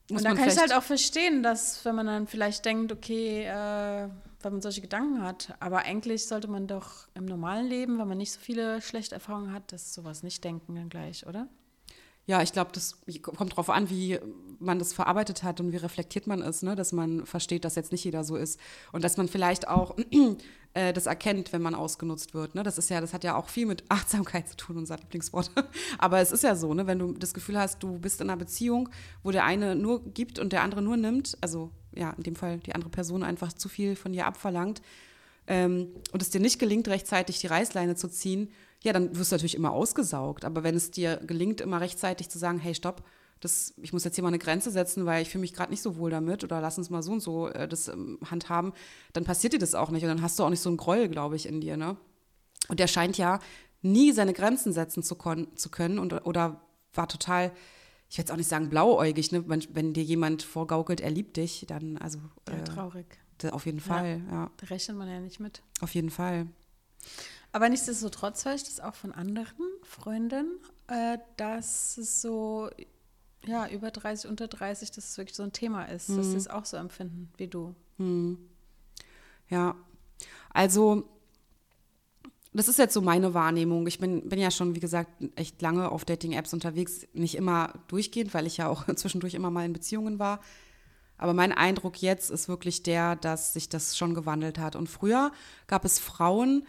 Muss 0.10 0.20
und 0.20 0.26
da 0.26 0.36
kann 0.36 0.50
ich 0.50 0.58
halt 0.58 0.74
auch 0.74 0.84
verstehen, 0.84 1.42
dass 1.42 1.86
wenn 1.86 1.96
man 1.96 2.08
dann 2.08 2.28
vielleicht 2.28 2.66
denkt, 2.66 2.92
okay, 2.92 3.46
äh, 3.46 4.10
weil 4.44 4.52
man 4.52 4.62
solche 4.62 4.82
Gedanken 4.82 5.22
hat. 5.22 5.56
Aber 5.60 5.80
eigentlich 5.80 6.28
sollte 6.28 6.48
man 6.48 6.68
doch 6.68 7.08
im 7.14 7.26
normalen 7.26 7.68
Leben, 7.68 7.98
wenn 8.00 8.08
man 8.08 8.18
nicht 8.18 8.34
so 8.34 8.40
viele 8.40 8.82
schlechte 8.82 9.16
Erfahrungen 9.16 9.54
hat, 9.54 9.72
das 9.72 9.94
sowas 9.94 10.24
nicht 10.24 10.44
denken 10.44 10.76
dann 10.76 10.90
gleich, 10.90 11.26
oder? 11.26 11.48
Ja, 12.26 12.42
ich 12.42 12.54
glaube, 12.54 12.72
das 12.74 13.02
kommt 13.22 13.52
darauf 13.52 13.70
an, 13.70 13.90
wie 13.90 14.18
man 14.60 14.80
das 14.80 14.94
verarbeitet 14.94 15.44
hat 15.44 15.60
und 15.60 15.74
wie 15.74 15.78
reflektiert 15.78 16.26
man 16.26 16.42
ist, 16.42 16.64
ne? 16.64 16.76
dass 16.76 16.94
man 16.94 17.26
versteht, 17.26 17.66
dass 17.66 17.76
jetzt 17.76 17.92
nicht 17.92 18.06
jeder 18.06 18.24
so 18.24 18.38
ist 18.38 18.60
und 18.94 19.04
dass 19.04 19.18
man 19.18 19.28
vielleicht 19.28 19.68
auch 19.68 19.98
äh, 20.74 20.94
das 20.94 21.06
erkennt, 21.06 21.52
wenn 21.52 21.62
man 21.62 21.76
ausgenutzt 21.76 22.34
wird. 22.34 22.56
Ne? 22.56 22.64
Das 22.64 22.78
ist 22.78 22.90
ja, 22.90 23.02
das 23.02 23.14
hat 23.14 23.26
ja 23.26 23.36
auch 23.36 23.50
viel 23.50 23.66
mit 23.66 23.84
Achtsamkeit 23.90 24.48
zu 24.48 24.56
tun, 24.56 24.78
unser 24.78 24.98
Lieblingswort. 24.98 25.52
Aber 25.98 26.20
es 26.20 26.32
ist 26.32 26.44
ja 26.44 26.56
so, 26.56 26.74
ne? 26.74 26.88
wenn 26.88 27.00
du 27.00 27.12
das 27.12 27.34
Gefühl 27.34 27.60
hast, 27.60 27.84
du 27.84 28.00
bist 28.00 28.22
in 28.22 28.30
einer 28.30 28.38
Beziehung, 28.38 28.88
wo 29.22 29.32
der 29.32 29.44
eine 29.44 29.76
nur 29.76 30.02
gibt 30.06 30.40
und 30.40 30.54
der 30.54 30.62
andere 30.62 30.82
nur 30.82 30.96
nimmt, 30.96 31.38
also 31.42 31.72
ja, 31.94 32.12
in 32.12 32.24
dem 32.24 32.36
Fall 32.36 32.60
die 32.60 32.74
andere 32.74 32.90
Person 32.90 33.24
einfach 33.24 33.52
zu 33.52 33.68
viel 33.68 33.96
von 33.98 34.14
dir 34.14 34.26
abverlangt 34.26 34.82
ähm, 35.48 35.90
und 36.12 36.22
es 36.22 36.30
dir 36.30 36.40
nicht 36.40 36.58
gelingt, 36.58 36.88
rechtzeitig 36.88 37.40
die 37.40 37.48
Reißleine 37.48 37.96
zu 37.96 38.08
ziehen, 38.08 38.50
ja, 38.84 38.94
dann 38.94 39.16
wirst 39.18 39.32
du 39.32 39.36
natürlich 39.36 39.56
immer 39.56 39.72
ausgesaugt. 39.72 40.46
Aber 40.46 40.64
wenn 40.64 40.76
es 40.76 40.92
dir 40.92 41.18
gelingt, 41.18 41.62
immer 41.62 41.82
rechtzeitig 41.82 42.30
zu 42.30 42.38
sagen, 42.38 42.60
hey, 42.60 42.76
stopp, 42.76 43.04
das, 43.40 43.74
ich 43.82 43.92
muss 43.92 44.04
jetzt 44.04 44.16
hier 44.16 44.24
mal 44.24 44.30
eine 44.30 44.40
Grenze 44.40 44.72
setzen, 44.72 45.06
weil 45.06 45.22
ich 45.22 45.30
fühle 45.30 45.42
mich 45.42 45.54
gerade 45.54 45.72
nicht 45.72 45.82
so 45.82 45.98
wohl 45.98 46.12
damit 46.12 46.44
oder 46.44 46.62
lass 46.62 46.78
uns 46.78 46.90
mal 46.90 47.02
so 47.04 47.12
und 47.14 47.20
so 47.20 47.48
äh, 47.50 47.68
das 47.68 47.88
ähm, 47.88 48.20
handhaben, 48.30 48.74
dann 49.12 49.26
passiert 49.26 49.54
dir 49.54 49.60
das 49.60 49.76
auch 49.76 49.90
nicht 49.90 50.04
und 50.04 50.10
dann 50.10 50.22
hast 50.22 50.40
du 50.40 50.44
auch 50.44 50.50
nicht 50.50 50.62
so 50.62 50.70
einen 50.70 50.78
Groll, 50.78 51.10
glaube 51.10 51.36
ich, 51.36 51.46
in 51.46 51.60
dir. 51.60 51.76
Ne? 51.76 51.98
Und 52.70 52.80
der 52.80 52.88
scheint 52.88 53.18
ja 53.18 53.40
nie 53.82 54.12
seine 54.14 54.34
Grenzen 54.34 54.72
setzen 54.72 55.04
zu, 55.04 55.16
zu 55.56 55.70
können 55.70 56.00
und, 56.00 56.14
oder 56.26 56.62
war 56.94 57.08
total, 57.08 57.52
ich 58.10 58.18
will 58.18 58.24
jetzt 58.24 58.32
auch 58.32 58.38
nicht 58.38 58.48
sagen 58.48 58.70
blauäugig, 58.70 59.32
ne? 59.32 59.44
wenn, 59.50 59.66
wenn 59.74 59.94
dir 59.94 60.04
jemand 60.04 60.44
vorgaukelt, 60.44 61.02
er 61.02 61.12
liebt 61.12 61.36
dich, 61.36 61.66
dann 61.68 61.98
also. 61.98 62.20
Äh, 62.50 62.58
ja, 62.58 62.64
traurig. 62.64 63.06
Auf 63.52 63.66
jeden 63.66 63.82
Fall, 63.82 64.22
ja. 64.28 64.34
ja. 64.34 64.52
Da 64.56 64.68
rechnet 64.68 64.96
man 64.96 65.10
ja 65.10 65.20
nicht 65.20 65.42
mit. 65.42 65.64
Auf 65.82 65.96
jeden 65.96 66.12
Fall. 66.12 66.48
Aber 67.54 67.70
nichtsdestotrotz 67.70 68.46
höre 68.46 68.56
ich 68.56 68.64
das 68.64 68.80
auch 68.80 68.96
von 68.96 69.12
anderen 69.12 69.66
Freundinnen, 69.84 70.60
äh, 70.88 71.20
dass 71.38 71.98
es 72.00 72.22
so, 72.22 72.70
ja, 73.46 73.70
über 73.70 73.92
30, 73.92 74.30
unter 74.30 74.48
30, 74.48 74.90
dass 74.90 75.12
es 75.12 75.18
wirklich 75.18 75.36
so 75.36 75.44
ein 75.44 75.54
Thema 75.54 75.86
ist, 75.86 76.10
mhm. 76.10 76.18
dass 76.18 76.32
sie 76.32 76.38
es 76.38 76.48
auch 76.50 76.66
so 76.66 76.78
empfinden 76.78 77.32
wie 77.38 77.48
du. 77.48 77.76
Mhm. 78.00 78.40
Ja, 79.50 79.76
also 80.52 81.08
das 82.54 82.68
ist 82.68 82.80
jetzt 82.80 82.94
so 82.96 83.02
meine 83.02 83.36
Wahrnehmung. 83.36 83.86
Ich 83.86 84.00
bin, 84.00 84.30
bin 84.30 84.40
ja 84.40 84.50
schon, 84.50 84.76
wie 84.76 84.80
gesagt, 84.80 85.12
echt 85.36 85.62
lange 85.62 85.92
auf 85.92 86.06
Dating-Apps 86.06 86.54
unterwegs. 86.54 87.08
Nicht 87.14 87.36
immer 87.36 87.74
durchgehend, 87.88 88.34
weil 88.34 88.48
ich 88.48 88.58
ja 88.58 88.68
auch 88.68 88.86
zwischendurch 88.96 89.36
immer 89.36 89.52
mal 89.52 89.66
in 89.66 89.74
Beziehungen 89.74 90.18
war. 90.18 90.40
Aber 91.18 91.34
mein 91.34 91.52
Eindruck 91.52 92.02
jetzt 92.02 92.32
ist 92.32 92.50
wirklich 92.50 92.82
der, 92.82 93.16
dass 93.16 93.54
sich 93.54 93.70
das 93.70 93.96
schon 93.96 94.16
gewandelt 94.16 94.58
hat. 94.58 94.76
Und 94.76 94.90
früher 94.90 95.32
gab 95.68 95.86
es 95.86 96.00
Frauen, 96.00 96.66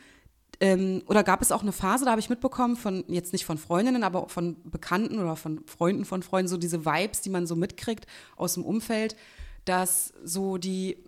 ähm, 0.61 1.03
oder 1.07 1.25
gab 1.25 1.43
es 1.43 1.53
auch 1.53 1.63
eine 1.63 1.73
Phase, 1.73 2.05
da 2.05 2.13
habe 2.13 2.21
ich 2.21 2.31
mitbekommen, 2.31 2.77
von 2.77 3.05
jetzt 3.09 3.33
nicht 3.33 3.45
von 3.45 3.59
Freundinnen, 3.59 4.05
aber 4.05 4.29
von 4.29 4.57
Bekannten 4.65 5.19
oder 5.19 5.37
von 5.37 5.65
Freunden 5.67 6.05
von 6.05 6.23
Freunden, 6.23 6.49
so 6.49 6.57
diese 6.57 6.85
Vibes, 6.85 7.21
die 7.21 7.31
man 7.31 7.47
so 7.47 7.57
mitkriegt 7.57 8.07
aus 8.37 8.55
dem 8.55 8.65
Umfeld, 8.65 9.17
dass 9.65 10.13
so 10.23 10.59
die 10.59 10.99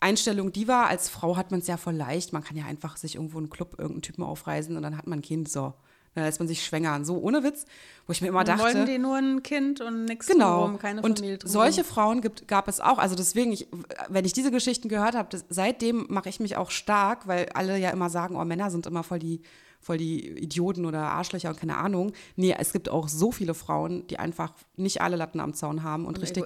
Einstellung 0.00 0.52
die 0.52 0.68
war, 0.68 0.88
als 0.88 1.08
Frau 1.08 1.36
hat 1.36 1.50
man 1.50 1.60
es 1.60 1.68
ja 1.68 1.76
voll 1.76 1.94
leicht. 1.94 2.32
Man 2.32 2.42
kann 2.42 2.56
ja 2.56 2.64
einfach 2.64 2.96
sich 2.96 3.14
irgendwo 3.14 3.38
in 3.38 3.44
einen 3.44 3.50
Club 3.50 3.74
irgendeinen 3.78 4.02
Typen 4.02 4.24
aufreisen 4.24 4.76
und 4.76 4.82
dann 4.82 4.96
hat 4.96 5.06
man 5.06 5.20
ein 5.20 5.22
Kind. 5.22 5.48
So. 5.48 5.74
Dann 6.14 6.24
lässt 6.24 6.40
man 6.40 6.48
sich 6.48 6.64
schwängern. 6.64 7.04
So 7.04 7.18
ohne 7.18 7.42
Witz, 7.42 7.64
wo 8.06 8.12
ich 8.12 8.20
mir 8.20 8.28
immer 8.28 8.44
dachte. 8.44 8.62
Wollen 8.62 8.86
die 8.86 8.98
nur 8.98 9.16
ein 9.16 9.42
Kind 9.42 9.80
und 9.80 10.04
nichts 10.04 10.26
genau. 10.26 10.60
drumherum, 10.60 10.78
keine 10.78 11.02
und 11.02 11.18
Familie 11.18 11.38
drumherum. 11.38 11.62
Solche 11.62 11.84
Frauen 11.84 12.20
gibt, 12.20 12.48
gab 12.48 12.68
es 12.68 12.80
auch. 12.80 12.98
Also 12.98 13.14
deswegen, 13.14 13.52
ich, 13.52 13.68
wenn 14.08 14.24
ich 14.24 14.32
diese 14.32 14.50
Geschichten 14.50 14.88
gehört 14.88 15.14
habe, 15.14 15.28
seitdem 15.48 16.06
mache 16.08 16.28
ich 16.28 16.40
mich 16.40 16.56
auch 16.56 16.70
stark, 16.70 17.26
weil 17.26 17.48
alle 17.54 17.78
ja 17.78 17.90
immer 17.90 18.10
sagen, 18.10 18.36
oh, 18.36 18.44
Männer 18.44 18.70
sind 18.70 18.86
immer 18.86 19.02
voll 19.02 19.20
die, 19.20 19.40
voll 19.80 19.96
die 19.96 20.28
Idioten 20.28 20.84
oder 20.84 21.00
Arschlöcher 21.00 21.48
und 21.48 21.58
keine 21.58 21.78
Ahnung. 21.78 22.12
Nee, 22.36 22.54
es 22.58 22.72
gibt 22.72 22.90
auch 22.90 23.08
so 23.08 23.32
viele 23.32 23.54
Frauen, 23.54 24.06
die 24.08 24.18
einfach 24.18 24.52
nicht 24.76 25.00
alle 25.00 25.16
Latten 25.16 25.40
am 25.40 25.54
Zaun 25.54 25.82
haben 25.82 26.04
und, 26.04 26.18
und 26.18 26.22
richtig 26.22 26.44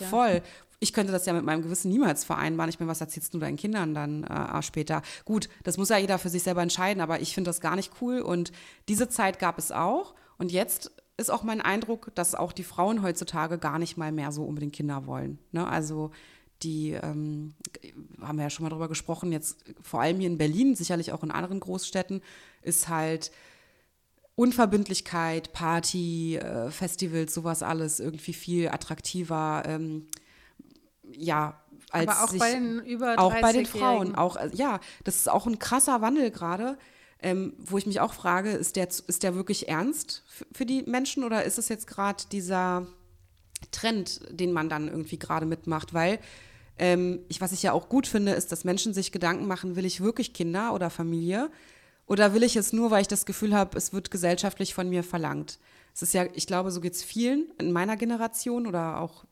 ja. 0.00 0.06
voll 0.06 0.42
ich 0.80 0.92
könnte 0.92 1.12
das 1.12 1.26
ja 1.26 1.32
mit 1.32 1.44
meinem 1.44 1.62
Gewissen 1.62 1.90
niemals 1.90 2.24
vereinbaren. 2.24 2.70
Ich 2.70 2.78
meine, 2.78 2.90
was 2.90 3.00
erzählst 3.00 3.34
du 3.34 3.38
deinen 3.38 3.56
Kindern 3.56 3.94
dann 3.94 4.24
äh, 4.24 4.62
später? 4.62 5.02
Gut, 5.24 5.48
das 5.62 5.76
muss 5.76 5.88
ja 5.88 5.98
jeder 5.98 6.18
für 6.18 6.28
sich 6.28 6.42
selber 6.42 6.62
entscheiden, 6.62 7.00
aber 7.00 7.20
ich 7.20 7.34
finde 7.34 7.48
das 7.48 7.60
gar 7.60 7.76
nicht 7.76 7.92
cool. 8.00 8.20
Und 8.20 8.52
diese 8.88 9.08
Zeit 9.08 9.38
gab 9.38 9.58
es 9.58 9.72
auch. 9.72 10.14
Und 10.38 10.52
jetzt 10.52 10.92
ist 11.16 11.30
auch 11.30 11.42
mein 11.42 11.60
Eindruck, 11.60 12.14
dass 12.14 12.34
auch 12.34 12.52
die 12.52 12.64
Frauen 12.64 13.02
heutzutage 13.02 13.58
gar 13.58 13.78
nicht 13.78 13.96
mal 13.96 14.12
mehr 14.12 14.32
so 14.32 14.44
unbedingt 14.44 14.72
Kinder 14.72 15.06
wollen. 15.06 15.38
Ne? 15.52 15.66
Also 15.66 16.10
die 16.62 16.92
ähm, 16.92 17.54
haben 18.20 18.38
wir 18.38 18.44
ja 18.44 18.50
schon 18.50 18.64
mal 18.64 18.70
drüber 18.70 18.88
gesprochen, 18.88 19.32
jetzt 19.32 19.64
vor 19.82 20.00
allem 20.00 20.18
hier 20.18 20.28
in 20.28 20.38
Berlin, 20.38 20.74
sicherlich 20.74 21.12
auch 21.12 21.22
in 21.22 21.30
anderen 21.30 21.60
Großstädten, 21.60 22.22
ist 22.62 22.88
halt 22.88 23.30
Unverbindlichkeit, 24.36 25.52
Party, 25.52 26.36
äh, 26.36 26.70
Festivals, 26.70 27.34
sowas 27.34 27.62
alles 27.62 28.00
irgendwie 28.00 28.32
viel 28.32 28.68
attraktiver. 28.68 29.62
Ähm, 29.66 30.08
ja, 31.12 31.60
als 31.90 32.08
Aber 32.08 32.24
auch 32.24 32.28
sich, 32.28 32.40
bei 32.40 32.52
den 32.52 32.80
über 32.80 33.18
Auch 33.18 33.34
bei 33.40 33.52
den 33.52 33.66
Frauen. 33.66 34.14
Auch, 34.14 34.36
äh, 34.36 34.50
ja, 34.52 34.80
das 35.04 35.16
ist 35.16 35.30
auch 35.30 35.46
ein 35.46 35.58
krasser 35.58 36.00
Wandel 36.00 36.30
gerade, 36.30 36.76
ähm, 37.20 37.54
wo 37.58 37.78
ich 37.78 37.86
mich 37.86 38.00
auch 38.00 38.12
frage, 38.12 38.50
ist 38.50 38.76
der, 38.76 38.88
ist 38.88 39.22
der 39.22 39.34
wirklich 39.34 39.68
ernst 39.68 40.24
für 40.52 40.66
die 40.66 40.82
Menschen 40.82 41.24
oder 41.24 41.44
ist 41.44 41.58
es 41.58 41.68
jetzt 41.68 41.86
gerade 41.86 42.24
dieser, 42.30 42.86
Trend, 43.70 44.20
den 44.30 44.52
man 44.52 44.68
dann 44.68 44.88
irgendwie 44.88 45.18
gerade 45.18 45.46
mitmacht, 45.46 45.94
weil 45.94 46.18
ähm, 46.78 47.20
ich, 47.28 47.40
was 47.40 47.52
ich 47.52 47.62
ja 47.62 47.72
auch 47.72 47.88
gut 47.88 48.06
finde, 48.06 48.32
ist, 48.32 48.50
dass 48.52 48.64
Menschen 48.64 48.94
sich 48.94 49.12
Gedanken 49.12 49.46
machen, 49.46 49.76
will 49.76 49.84
ich 49.84 50.00
wirklich 50.00 50.32
Kinder 50.32 50.74
oder 50.74 50.90
Familie? 50.90 51.50
Oder 52.06 52.34
will 52.34 52.42
ich 52.42 52.56
es 52.56 52.72
nur, 52.72 52.90
weil 52.90 53.02
ich 53.02 53.08
das 53.08 53.24
Gefühl 53.24 53.54
habe, 53.54 53.78
es 53.78 53.92
wird 53.92 54.10
gesellschaftlich 54.10 54.74
von 54.74 54.90
mir 54.90 55.02
verlangt? 55.02 55.58
Es 55.94 56.02
ist 56.02 56.12
ja, 56.12 56.26
ich 56.34 56.46
glaube, 56.46 56.72
so 56.72 56.80
geht 56.80 56.94
es 56.94 57.04
vielen 57.04 57.50
in 57.58 57.72
meiner 57.72 57.96
Generation 57.96 58.66
oder 58.66 59.00
auch 59.00 59.24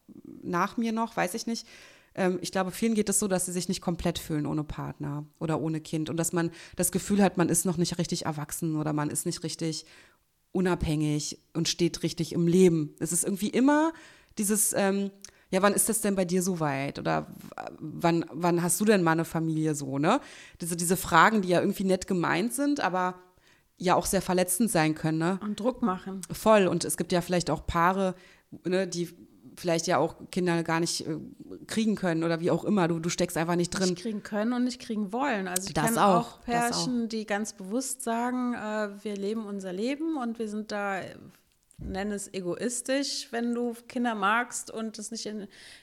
nach 0.42 0.76
mir 0.76 0.92
noch, 0.92 1.16
weiß 1.16 1.34
ich 1.34 1.46
nicht. 1.46 1.66
Ähm, 2.14 2.38
ich 2.40 2.52
glaube, 2.52 2.70
vielen 2.70 2.94
geht 2.94 3.08
es 3.08 3.18
so, 3.18 3.26
dass 3.26 3.46
sie 3.46 3.52
sich 3.52 3.68
nicht 3.68 3.80
komplett 3.80 4.18
fühlen 4.18 4.46
ohne 4.46 4.62
Partner 4.62 5.26
oder 5.40 5.60
ohne 5.60 5.80
Kind 5.80 6.08
und 6.08 6.16
dass 6.16 6.32
man 6.32 6.50
das 6.76 6.92
Gefühl 6.92 7.22
hat, 7.22 7.36
man 7.36 7.48
ist 7.48 7.64
noch 7.64 7.78
nicht 7.78 7.98
richtig 7.98 8.26
erwachsen 8.26 8.76
oder 8.76 8.92
man 8.92 9.10
ist 9.10 9.26
nicht 9.26 9.42
richtig 9.42 9.86
unabhängig 10.52 11.38
und 11.52 11.68
steht 11.68 12.02
richtig 12.02 12.32
im 12.32 12.46
Leben. 12.46 12.94
Es 13.00 13.12
ist 13.12 13.24
irgendwie 13.24 13.48
immer 13.48 13.92
dieses, 14.38 14.72
ähm, 14.72 15.10
ja, 15.50 15.62
wann 15.62 15.74
ist 15.74 15.88
das 15.88 16.00
denn 16.00 16.14
bei 16.14 16.24
dir 16.24 16.42
so 16.42 16.60
weit? 16.60 16.98
Oder 16.98 17.34
wann, 17.78 18.24
wann 18.32 18.62
hast 18.62 18.80
du 18.80 18.84
denn 18.84 19.02
mal 19.02 19.12
eine 19.12 19.24
Familie 19.24 19.74
so, 19.74 19.98
ne? 19.98 20.20
Diese, 20.60 20.76
diese 20.76 20.96
Fragen, 20.96 21.42
die 21.42 21.48
ja 21.48 21.60
irgendwie 21.60 21.84
nett 21.84 22.06
gemeint 22.06 22.54
sind, 22.54 22.80
aber 22.80 23.18
ja 23.82 23.94
auch 23.94 24.06
sehr 24.06 24.22
verletzend 24.22 24.70
sein 24.70 24.94
können, 24.94 25.18
ne? 25.18 25.38
Und 25.42 25.60
Druck 25.60 25.82
machen. 25.82 26.20
Voll. 26.30 26.66
Und 26.66 26.84
es 26.84 26.96
gibt 26.96 27.12
ja 27.12 27.20
vielleicht 27.20 27.50
auch 27.50 27.66
Paare, 27.66 28.14
ne, 28.64 28.86
die 28.86 29.08
vielleicht 29.56 29.86
ja 29.86 29.98
auch 29.98 30.16
Kinder 30.30 30.62
gar 30.62 30.80
nicht 30.80 31.06
äh, 31.06 31.18
kriegen 31.66 31.94
können 31.94 32.24
oder 32.24 32.40
wie 32.40 32.50
auch 32.50 32.64
immer. 32.64 32.88
Du, 32.88 32.98
du 32.98 33.10
steckst 33.10 33.36
einfach 33.36 33.56
nicht 33.56 33.70
drin. 33.70 33.90
Nicht 33.90 34.02
kriegen 34.02 34.22
können 34.22 34.52
und 34.52 34.64
nicht 34.64 34.80
kriegen 34.80 35.12
wollen. 35.12 35.48
Also 35.48 35.68
ich 35.68 35.74
kenne 35.74 36.04
auch, 36.04 36.38
auch 36.38 36.40
Pärchen, 36.42 37.08
die 37.08 37.26
ganz 37.26 37.52
bewusst 37.52 38.02
sagen, 38.02 38.54
äh, 38.54 39.04
wir 39.04 39.16
leben 39.16 39.44
unser 39.44 39.72
Leben 39.72 40.16
und 40.16 40.38
wir 40.38 40.48
sind 40.48 40.72
da 40.72 41.00
nenne 41.84 42.14
es 42.14 42.32
egoistisch, 42.32 43.28
wenn 43.30 43.54
du 43.54 43.74
Kinder 43.88 44.14
magst 44.14 44.70
und 44.70 44.98
es 44.98 45.10
nicht, 45.10 45.26
in, 45.26 45.42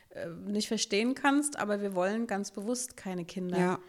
äh, 0.10 0.28
nicht 0.46 0.68
verstehen 0.68 1.16
kannst, 1.16 1.58
aber 1.60 1.82
wir 1.82 1.96
wollen 1.96 2.28
ganz 2.28 2.52
bewusst 2.52 2.98
keine 2.98 3.26
Kinder. 3.26 3.58
Ja. 3.58 3.80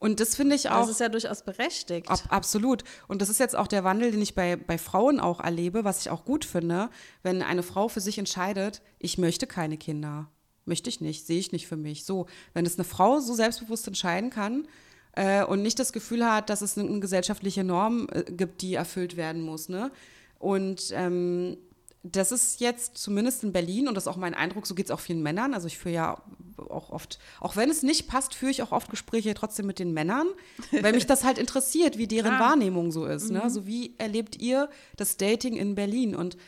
Und 0.00 0.18
das 0.18 0.34
finde 0.34 0.56
ich 0.56 0.70
auch. 0.70 0.80
Das 0.80 0.88
ist 0.88 1.00
ja 1.00 1.10
durchaus 1.10 1.42
berechtigt. 1.42 2.10
Ab, 2.10 2.20
absolut. 2.30 2.84
Und 3.06 3.22
das 3.22 3.28
ist 3.28 3.38
jetzt 3.38 3.54
auch 3.54 3.66
der 3.68 3.84
Wandel, 3.84 4.10
den 4.10 4.22
ich 4.22 4.34
bei, 4.34 4.56
bei 4.56 4.78
Frauen 4.78 5.20
auch 5.20 5.40
erlebe, 5.40 5.84
was 5.84 6.00
ich 6.00 6.10
auch 6.10 6.24
gut 6.24 6.44
finde, 6.44 6.88
wenn 7.22 7.42
eine 7.42 7.62
Frau 7.62 7.86
für 7.88 8.00
sich 8.00 8.18
entscheidet, 8.18 8.80
ich 8.98 9.18
möchte 9.18 9.46
keine 9.46 9.76
Kinder. 9.76 10.28
Möchte 10.64 10.88
ich 10.88 11.00
nicht, 11.00 11.26
sehe 11.26 11.38
ich 11.38 11.52
nicht 11.52 11.66
für 11.66 11.76
mich. 11.76 12.04
So, 12.04 12.26
wenn 12.54 12.64
es 12.64 12.76
eine 12.76 12.84
Frau 12.84 13.20
so 13.20 13.34
selbstbewusst 13.34 13.86
entscheiden 13.86 14.30
kann, 14.30 14.66
äh, 15.12 15.44
und 15.44 15.62
nicht 15.62 15.78
das 15.78 15.92
Gefühl 15.92 16.24
hat, 16.24 16.50
dass 16.50 16.62
es 16.62 16.78
eine 16.78 17.00
gesellschaftliche 17.00 17.64
Norm 17.64 18.08
äh, 18.12 18.22
gibt, 18.22 18.62
die 18.62 18.74
erfüllt 18.74 19.16
werden 19.16 19.42
muss. 19.42 19.68
Ne? 19.68 19.90
Und 20.38 20.92
ähm, 20.94 21.58
das 22.02 22.32
ist 22.32 22.60
jetzt 22.60 22.96
zumindest 22.96 23.44
in 23.44 23.52
Berlin 23.52 23.86
und 23.86 23.94
das 23.94 24.04
ist 24.04 24.08
auch 24.08 24.16
mein 24.16 24.32
Eindruck, 24.32 24.66
so 24.66 24.74
geht 24.74 24.86
es 24.86 24.90
auch 24.90 25.00
vielen 25.00 25.22
Männern. 25.22 25.52
Also 25.52 25.66
ich 25.66 25.76
führe 25.76 25.94
ja 25.94 26.22
auch 26.56 26.90
oft, 26.90 27.18
auch 27.40 27.56
wenn 27.56 27.68
es 27.68 27.82
nicht 27.82 28.08
passt, 28.08 28.34
führe 28.34 28.50
ich 28.50 28.62
auch 28.62 28.72
oft 28.72 28.90
Gespräche 28.90 29.34
trotzdem 29.34 29.66
mit 29.66 29.78
den 29.78 29.92
Männern, 29.92 30.26
weil 30.70 30.92
mich 30.92 31.06
das 31.06 31.24
halt 31.24 31.36
interessiert, 31.36 31.98
wie 31.98 32.06
deren 32.06 32.34
ah. 32.34 32.40
Wahrnehmung 32.40 32.90
so 32.90 33.04
ist. 33.04 33.30
Ne? 33.30 33.38
Mhm. 33.38 33.44
Also 33.44 33.66
wie 33.66 33.94
erlebt 33.98 34.40
ihr 34.40 34.70
das 34.96 35.18
Dating 35.18 35.56
in 35.56 35.74
Berlin? 35.74 36.14
Und 36.14 36.38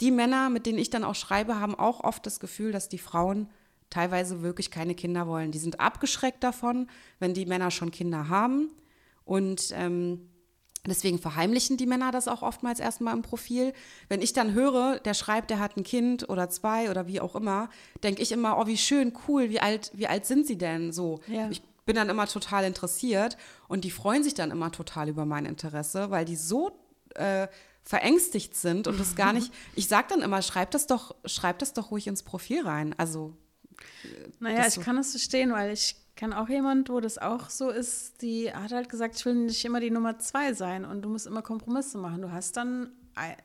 die 0.00 0.12
Männer, 0.12 0.50
mit 0.50 0.66
denen 0.66 0.78
ich 0.78 0.90
dann 0.90 1.04
auch 1.04 1.16
schreibe, 1.16 1.58
haben 1.58 1.74
auch 1.74 2.04
oft 2.04 2.24
das 2.24 2.38
Gefühl, 2.38 2.70
dass 2.70 2.88
die 2.88 2.98
Frauen 2.98 3.48
teilweise 3.90 4.42
wirklich 4.42 4.70
keine 4.70 4.94
Kinder 4.94 5.26
wollen. 5.26 5.50
Die 5.50 5.58
sind 5.58 5.80
abgeschreckt 5.80 6.44
davon, 6.44 6.88
wenn 7.18 7.34
die 7.34 7.46
Männer 7.46 7.70
schon 7.70 7.90
Kinder 7.90 8.28
haben. 8.28 8.70
Und 9.24 9.72
ähm, 9.74 10.28
Deswegen 10.86 11.18
verheimlichen 11.20 11.76
die 11.76 11.86
Männer 11.86 12.10
das 12.10 12.26
auch 12.26 12.42
oftmals 12.42 12.80
erstmal 12.80 13.14
im 13.14 13.22
Profil. 13.22 13.72
Wenn 14.08 14.20
ich 14.20 14.32
dann 14.32 14.52
höre, 14.52 14.98
der 14.98 15.14
schreibt, 15.14 15.50
der 15.50 15.60
hat 15.60 15.76
ein 15.76 15.84
Kind 15.84 16.28
oder 16.28 16.50
zwei 16.50 16.90
oder 16.90 17.06
wie 17.06 17.20
auch 17.20 17.36
immer, 17.36 17.70
denke 18.02 18.20
ich 18.20 18.32
immer, 18.32 18.58
oh, 18.58 18.66
wie 18.66 18.76
schön, 18.76 19.12
cool, 19.28 19.48
wie 19.48 19.60
alt, 19.60 19.92
wie 19.94 20.08
alt 20.08 20.26
sind 20.26 20.46
sie 20.46 20.58
denn 20.58 20.92
so? 20.92 21.20
Ja. 21.28 21.48
Ich 21.50 21.62
bin 21.86 21.94
dann 21.94 22.08
immer 22.08 22.26
total 22.26 22.64
interessiert 22.64 23.36
und 23.68 23.84
die 23.84 23.92
freuen 23.92 24.24
sich 24.24 24.34
dann 24.34 24.50
immer 24.50 24.72
total 24.72 25.08
über 25.08 25.24
mein 25.24 25.46
Interesse, 25.46 26.10
weil 26.10 26.24
die 26.24 26.36
so 26.36 26.72
äh, 27.14 27.46
verängstigt 27.84 28.56
sind 28.56 28.88
und 28.88 28.98
das 28.98 29.14
gar 29.14 29.32
nicht. 29.32 29.52
Ich 29.76 29.86
sage 29.86 30.08
dann 30.10 30.22
immer, 30.22 30.42
schreib 30.42 30.72
das 30.72 30.88
doch, 30.88 31.14
schreib 31.24 31.60
das 31.60 31.74
doch 31.74 31.92
ruhig 31.92 32.08
ins 32.08 32.24
Profil 32.24 32.66
rein. 32.66 32.92
Also 32.98 33.36
naja, 34.40 34.66
ich 34.66 34.74
so. 34.74 34.80
kann 34.80 34.96
das 34.96 35.10
verstehen, 35.12 35.52
weil 35.52 35.72
ich 35.72 35.96
kenne 36.16 36.40
auch 36.40 36.48
jemand, 36.48 36.88
wo 36.88 37.00
das 37.00 37.18
auch 37.18 37.50
so 37.50 37.70
ist, 37.70 38.22
die 38.22 38.52
hat 38.52 38.72
halt 38.72 38.88
gesagt, 38.88 39.16
ich 39.16 39.24
will 39.24 39.34
nicht 39.34 39.64
immer 39.64 39.80
die 39.80 39.90
Nummer 39.90 40.18
zwei 40.18 40.52
sein 40.52 40.84
und 40.84 41.02
du 41.02 41.08
musst 41.08 41.26
immer 41.26 41.42
Kompromisse 41.42 41.98
machen. 41.98 42.22
Du 42.22 42.30
hast 42.30 42.56
dann, 42.56 42.92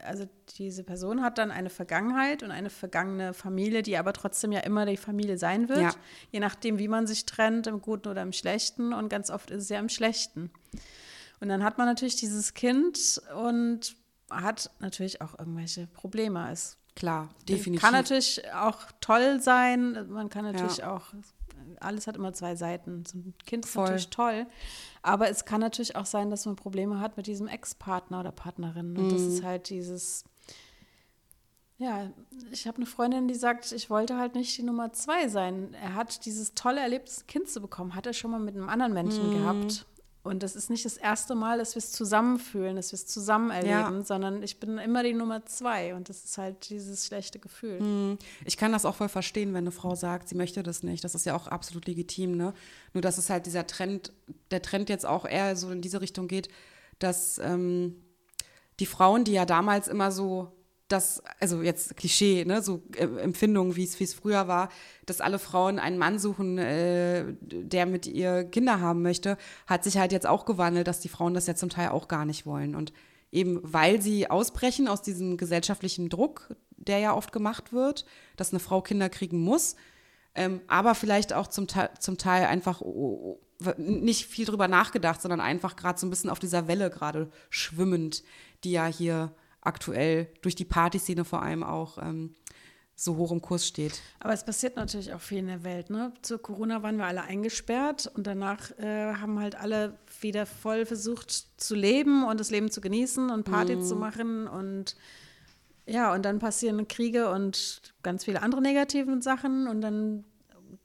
also 0.03 0.27
diese 0.57 0.83
Person 0.83 1.21
hat 1.21 1.38
dann 1.38 1.51
eine 1.51 1.69
Vergangenheit 1.69 2.43
und 2.43 2.51
eine 2.51 2.69
vergangene 2.69 3.33
Familie, 3.33 3.83
die 3.83 3.97
aber 3.97 4.13
trotzdem 4.13 4.51
ja 4.51 4.59
immer 4.62 4.86
die 4.86 4.97
Familie 4.97 5.38
sein 5.38 5.69
wird, 5.69 5.79
ja. 5.79 5.91
je 6.31 6.39
nachdem, 6.39 6.77
wie 6.79 6.88
man 6.88 7.07
sich 7.07 7.25
trennt, 7.25 7.67
im 7.67 7.81
Guten 7.81 8.09
oder 8.09 8.21
im 8.21 8.33
Schlechten 8.33 8.93
und 8.93 9.09
ganz 9.09 9.29
oft 9.29 9.50
ist 9.51 9.63
es 9.63 9.69
ja 9.69 9.79
im 9.79 9.89
Schlechten. 9.89 10.51
Und 11.39 11.50
dann 11.50 11.63
hat 11.63 11.77
man 11.77 11.88
natürlich 11.88 12.15
dieses 12.15 12.53
Kind 12.53 13.21
und 13.36 13.95
hat 14.29 14.71
natürlich 14.79 15.21
auch 15.21 15.38
irgendwelche 15.39 15.88
Probleme. 15.88 16.51
Es 16.51 16.77
Klar, 16.97 17.29
definitiv. 17.47 17.83
Kann 17.83 17.93
natürlich 17.93 18.41
auch 18.55 18.79
toll 19.01 19.39
sein. 19.39 20.07
Man 20.09 20.29
kann 20.29 20.45
natürlich 20.45 20.77
ja. 20.77 20.95
auch 20.95 21.13
alles 21.79 22.07
hat 22.07 22.15
immer 22.15 22.33
zwei 22.33 22.55
Seiten. 22.55 23.03
So 23.05 23.17
ein 23.17 23.33
Kind 23.45 23.65
ist 23.65 23.71
Voll. 23.71 23.83
natürlich 23.83 24.09
toll, 24.09 24.47
aber 25.01 25.29
es 25.29 25.45
kann 25.45 25.62
natürlich 25.62 25.95
auch 25.95 26.05
sein, 26.05 26.29
dass 26.29 26.45
man 26.45 26.55
Probleme 26.55 27.00
hat 27.00 27.17
mit 27.17 27.27
diesem 27.27 27.47
Ex-Partner 27.47 28.19
oder 28.21 28.31
Partnerin. 28.31 28.97
Und 28.97 29.07
mhm. 29.07 29.12
das 29.12 29.21
ist 29.21 29.43
halt 29.43 29.69
dieses, 29.69 30.24
ja, 31.77 32.12
ich 32.51 32.67
habe 32.67 32.77
eine 32.77 32.86
Freundin, 32.86 33.27
die 33.27 33.36
sagt, 33.36 33.71
ich 33.71 33.89
wollte 33.89 34.17
halt 34.17 34.36
nicht 34.36 34.57
die 34.57 34.63
Nummer 34.63 34.93
zwei 34.93 35.27
sein. 35.27 35.75
Er 35.75 35.95
hat 35.95 36.25
dieses 36.25 36.53
tolle 36.55 36.81
Erlebnis, 36.81 37.21
ein 37.21 37.27
Kind 37.27 37.50
zu 37.50 37.62
bekommen, 37.62 37.95
hat 37.95 38.07
er 38.07 38.13
schon 38.13 38.31
mal 38.31 38.39
mit 38.39 38.55
einem 38.55 38.69
anderen 38.69 38.93
Menschen 38.93 39.29
mhm. 39.29 39.33
gehabt. 39.33 39.86
Und 40.27 40.43
das 40.43 40.55
ist 40.55 40.69
nicht 40.69 40.86
das 40.86 40.98
erste 40.98 41.34
Mal, 41.34 41.57
dass 41.57 41.75
wir 41.75 41.79
es 41.79 41.91
zusammenfühlen, 41.91 42.75
dass 42.75 42.91
wir 42.91 42.98
es 42.98 43.07
zusammen 43.07 43.50
erleben, 43.50 43.98
ja. 43.98 44.03
sondern 44.03 44.43
ich 44.43 44.60
bin 44.60 44.77
immer 44.77 45.01
die 45.03 45.13
Nummer 45.13 45.46
zwei 45.46 45.96
und 45.96 46.10
das 46.10 46.24
ist 46.24 46.38
halt 46.38 46.69
dieses 46.69 47.07
schlechte 47.07 47.39
Gefühl. 47.39 47.79
Hm. 47.79 48.17
Ich 48.46 48.57
kann 48.57 48.72
das 48.72 48.86
auch 48.86 48.96
voll 48.96 49.10
verstehen, 49.10 49.53
wenn 49.53 49.63
eine 49.63 49.72
Frau 49.72 49.96
sagt, 49.96 50.29
sie 50.29 50.36
möchte 50.36 50.62
das 50.63 50.84
nicht. 50.84 51.03
Das 51.03 51.15
ist 51.15 51.25
ja 51.25 51.36
auch 51.36 51.48
absolut 51.48 51.88
legitim, 51.88 52.36
ne? 52.36 52.53
Nur 52.93 53.01
dass 53.01 53.17
es 53.17 53.29
halt 53.29 53.46
dieser 53.46 53.65
Trend, 53.65 54.12
der 54.51 54.62
Trend 54.62 54.89
jetzt 54.89 55.05
auch 55.05 55.25
eher 55.25 55.55
so 55.55 55.72
in 55.72 55.81
diese 55.81 56.01
Richtung 56.01 56.27
geht, 56.27 56.50
dass 57.00 57.39
ähm, 57.39 57.96
die 58.79 58.86
Frauen, 58.86 59.24
die 59.24 59.31
ja 59.31 59.46
damals 59.46 59.88
immer 59.88 60.12
so 60.12 60.51
dass, 60.88 61.22
also 61.39 61.62
jetzt 61.62 61.98
Klischee, 61.98 62.46
ne, 62.46 62.62
so 62.62 62.82
äh, 62.96 63.06
Empfindungen, 63.20 63.75
wie 63.75 63.84
es 63.84 64.13
früher 64.13 64.48
war, 64.48 64.70
dass 65.06 65.22
alle 65.22 65.39
Frauen 65.39 65.79
einen 65.79 65.98
Mann 65.98 66.20
suchen, 66.20 66.58
äh, 66.58 67.25
der 67.41 67.86
mit 67.86 68.08
ihr 68.08 68.46
Kinder 68.46 68.79
haben 68.79 69.01
möchte, 69.01 69.38
hat 69.65 69.84
sich 69.84 69.98
halt 69.98 70.12
jetzt 70.12 70.27
auch 70.27 70.46
gewandelt, 70.46 70.88
dass 70.88 71.00
die 71.00 71.10
Frauen 71.10 71.34
das 71.34 71.48
ja 71.48 71.56
zum 71.56 71.70
Teil 71.70 71.89
auch 71.89 72.08
gar 72.08 72.25
nicht 72.25 72.46
wollen. 72.46 72.75
Und 72.75 72.94
eben 73.32 73.60
weil 73.63 74.01
sie 74.01 74.29
ausbrechen 74.29 74.88
aus 74.88 75.01
diesem 75.01 75.38
gesellschaftlichen 75.38 76.10
Druck, 76.10 76.56
der 76.77 77.00
ja 77.00 77.13
oft 77.13 77.32
gemacht 77.32 77.74
wird, 77.74 78.06
dass 78.38 78.51
eine 78.51 78.60
Frau 78.60 78.82
Kinder 78.82 79.10
kriegen 79.10 79.39
muss, 79.39 79.75
ähm, 80.36 80.62
aber 80.67 80.96
vielleicht 80.96 81.34
auch 81.34 81.48
zum, 81.48 81.67
Teil, 81.67 81.89
zum 82.00 82.17
Teil 82.17 82.46
einfach 82.46 82.82
oh, 82.82 83.39
oh, 83.65 83.72
nicht 83.77 84.27
viel 84.27 84.46
drüber 84.46 84.67
nachgedacht, 84.67 85.22
sondern 85.22 85.41
einfach 85.41 85.75
gerade 85.75 86.00
so 86.00 86.06
ein 86.06 86.12
bisschen 86.12 86.29
auf 86.29 86.39
dieser 86.39 86.67
Welle 86.67 86.89
gerade 86.89 87.32
schwimmend, 87.50 88.24
die 88.63 88.72
ja 88.72 88.86
hier 88.86 89.34
aktuell 89.67 90.27
durch 90.41 90.55
die 90.55 90.65
Partyszene 90.65 91.25
vor 91.25 91.41
allem 91.43 91.63
auch 91.63 91.97
ähm, 92.00 92.33
so 92.95 93.15
hoch 93.15 93.31
im 93.31 93.41
Kurs 93.41 93.67
steht. 93.67 94.01
Aber 94.19 94.33
es 94.33 94.43
passiert 94.43 94.75
natürlich 94.75 95.13
auch 95.13 95.21
viel 95.21 95.38
in 95.38 95.47
der 95.47 95.63
Welt. 95.63 95.91
Ne? 95.91 96.12
Zu 96.24 96.39
Corona 96.39 96.81
waren 96.81 96.97
wir 96.97 97.05
alle 97.05 97.21
eingesperrt 97.21 98.12
und 98.15 98.25
danach 98.25 98.71
äh, 98.79 99.13
haben 99.13 99.39
halt 99.39 99.55
alle 99.55 100.00
wieder 100.19 100.47
voll 100.47 100.86
versucht 100.86 101.31
zu 101.57 101.75
leben 101.75 102.25
und 102.25 102.39
das 102.39 102.50
Leben 102.50 102.71
zu 102.71 102.81
genießen 102.81 103.29
und 103.29 103.43
Party 103.43 103.75
mm. 103.75 103.83
zu 103.83 103.95
machen 103.95 104.47
und 104.47 104.95
ja, 105.86 106.13
und 106.13 106.25
dann 106.25 106.39
passieren 106.39 106.88
Kriege 106.88 107.29
und 107.29 107.93
ganz 108.03 108.25
viele 108.25 108.41
andere 108.41 108.62
negative 108.62 109.21
Sachen 109.21 109.67
und 109.67 109.81
dann 109.81 110.25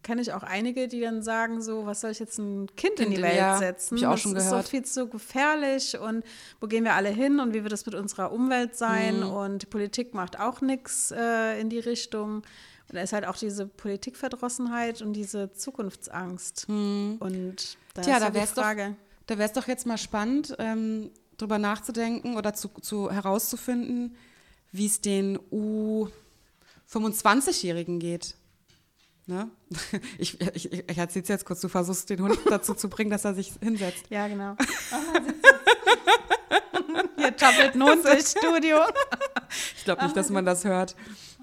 kenne 0.02 0.22
ich 0.22 0.32
auch 0.32 0.42
einige, 0.42 0.88
die 0.88 1.00
dann 1.00 1.22
sagen 1.22 1.62
so, 1.62 1.86
was 1.86 2.00
soll 2.00 2.10
ich 2.10 2.18
jetzt 2.18 2.38
ein 2.38 2.66
Kind 2.76 2.98
in 3.00 3.10
die 3.10 3.22
Welt 3.22 3.36
ja, 3.36 3.58
setzen? 3.58 3.96
Ich 3.96 4.06
auch 4.06 4.18
schon 4.18 4.34
das 4.34 4.44
gehört. 4.44 4.64
ist 4.64 4.70
so 4.70 4.70
viel 4.70 4.84
zu 4.84 5.08
gefährlich 5.08 5.98
und 5.98 6.24
wo 6.60 6.66
gehen 6.66 6.84
wir 6.84 6.94
alle 6.94 7.10
hin 7.10 7.40
und 7.40 7.54
wie 7.54 7.62
wird 7.62 7.72
das 7.72 7.86
mit 7.86 7.94
unserer 7.94 8.32
Umwelt 8.32 8.76
sein? 8.76 9.20
Mhm. 9.20 9.30
Und 9.30 9.62
die 9.62 9.66
Politik 9.66 10.14
macht 10.14 10.40
auch 10.40 10.60
nichts 10.60 11.12
äh, 11.12 11.60
in 11.60 11.70
die 11.70 11.78
Richtung. 11.78 12.42
Und 12.88 12.96
da 12.96 13.00
ist 13.00 13.12
halt 13.12 13.26
auch 13.26 13.36
diese 13.36 13.66
Politikverdrossenheit 13.66 15.02
und 15.02 15.12
diese 15.12 15.52
Zukunftsangst. 15.52 16.68
Mhm. 16.68 17.18
Und 17.20 17.78
da 17.94 18.02
Tja, 18.02 18.16
ist 18.16 18.22
da 18.22 18.30
die 18.30 18.46
Frage. 18.46 18.88
Doch, 18.88 18.96
da 19.26 19.38
wäre 19.38 19.48
es 19.48 19.54
doch 19.54 19.68
jetzt 19.68 19.86
mal 19.86 19.98
spannend, 19.98 20.56
ähm, 20.58 21.12
drüber 21.38 21.58
nachzudenken 21.58 22.36
oder 22.36 22.54
zu, 22.54 22.68
zu 22.68 23.08
herauszufinden, 23.10 24.16
wie 24.72 24.86
es 24.86 25.00
den 25.00 25.38
U25-Jährigen 25.50 28.00
geht. 28.00 28.34
Ne? 29.26 29.50
Ich, 30.18 30.40
ich, 30.40 30.72
ich 30.72 30.98
erzähle 30.98 31.22
es 31.22 31.28
jetzt 31.28 31.44
kurz, 31.44 31.60
du 31.60 31.68
versuchst 31.68 32.10
den 32.10 32.20
Hund 32.22 32.38
dazu 32.46 32.74
zu 32.74 32.88
bringen, 32.88 33.10
dass 33.10 33.24
er 33.24 33.34
sich 33.34 33.52
hinsetzt. 33.62 34.04
Ja, 34.10 34.26
genau. 34.28 34.56
Hier 37.16 37.36
tappelt 37.36 37.74
ein 37.74 37.82
Hund 37.82 38.04
durchs 38.04 38.32
Studio. 38.32 38.78
Ich 39.76 39.84
glaube 39.84 40.02
nicht, 40.04 40.16
dass 40.16 40.30
man 40.30 40.46
das 40.46 40.64
hört. 40.64 40.96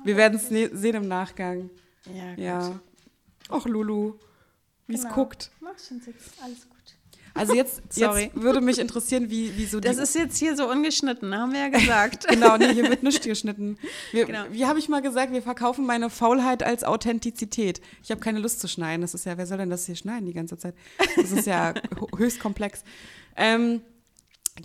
Wir 0.04 0.18
werden 0.18 0.40
es 0.40 0.48
sehen 0.48 0.96
im 0.96 1.08
Nachgang. 1.08 1.70
Ja, 2.12 2.30
gut. 2.32 2.40
Ja. 2.40 2.80
Ach, 3.50 3.66
Lulu, 3.68 4.16
wie 4.88 4.96
es 4.96 5.04
Genau. 5.04 5.14
guckt. 5.14 5.52
Mach 5.60 5.78
schon 5.78 6.02
Six, 6.02 6.32
alles 6.44 6.68
gut. 6.68 6.78
Also 7.34 7.54
jetzt, 7.54 7.82
Sorry. 7.94 8.24
jetzt 8.24 8.42
würde 8.42 8.60
mich 8.62 8.80
interessieren, 8.80 9.30
wie, 9.30 9.56
wie 9.58 9.66
so 9.66 9.80
die 9.80 9.88
Das 9.88 9.98
ist 9.98 10.16
jetzt 10.16 10.38
hier 10.38 10.56
so 10.56 10.70
ungeschnitten, 10.70 11.34
haben 11.36 11.52
wir 11.54 11.60
ja 11.60 11.70
gesagt. 11.70 12.28
Genau, 12.30 12.58
nee, 12.58 12.74
hier 12.74 12.90
wird 12.90 13.04
nichts 13.04 13.26
geschnitten. 13.26 13.78
Wir, 14.12 14.26
Genau. 14.26 14.44
Wie 14.52 14.66
habe 14.66 14.80
ich 14.80 14.90
mal 14.90 15.02
gesagt, 15.02 15.32
wir 15.34 15.42
verkaufen 15.42 15.86
meine 15.86 16.10
Faulheit 16.10 16.64
als 16.64 16.84
Authentizität. 16.84 17.82
Ich 18.04 18.12
habe 18.12 18.20
keine 18.22 18.40
Lust 18.40 18.60
zu 18.60 18.68
schneiden. 18.68 19.02
Das 19.02 19.14
ist 19.14 19.26
ja, 19.26 19.38
wer 19.38 19.46
soll 19.48 19.58
denn 19.60 19.70
das 19.70 19.86
hier 19.86 19.96
schneiden 19.96 20.26
die 20.26 20.34
ganze 20.34 20.58
Zeit? 20.58 20.76
Das 21.16 21.32
ist 21.32 21.46
ja 21.48 21.74
höchst 22.18 22.40
komplex. 22.40 22.84
Ähm, 23.36 23.82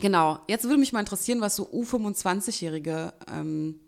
genau, 0.00 0.38
jetzt 0.49 0.64
würde 0.64 0.78
mich 0.78 0.92
mal 0.92 1.00
interessieren, 1.00 1.40
was 1.40 1.56
so 1.56 1.68
U25-Jährige 1.71 3.12
ähm, 3.33 3.80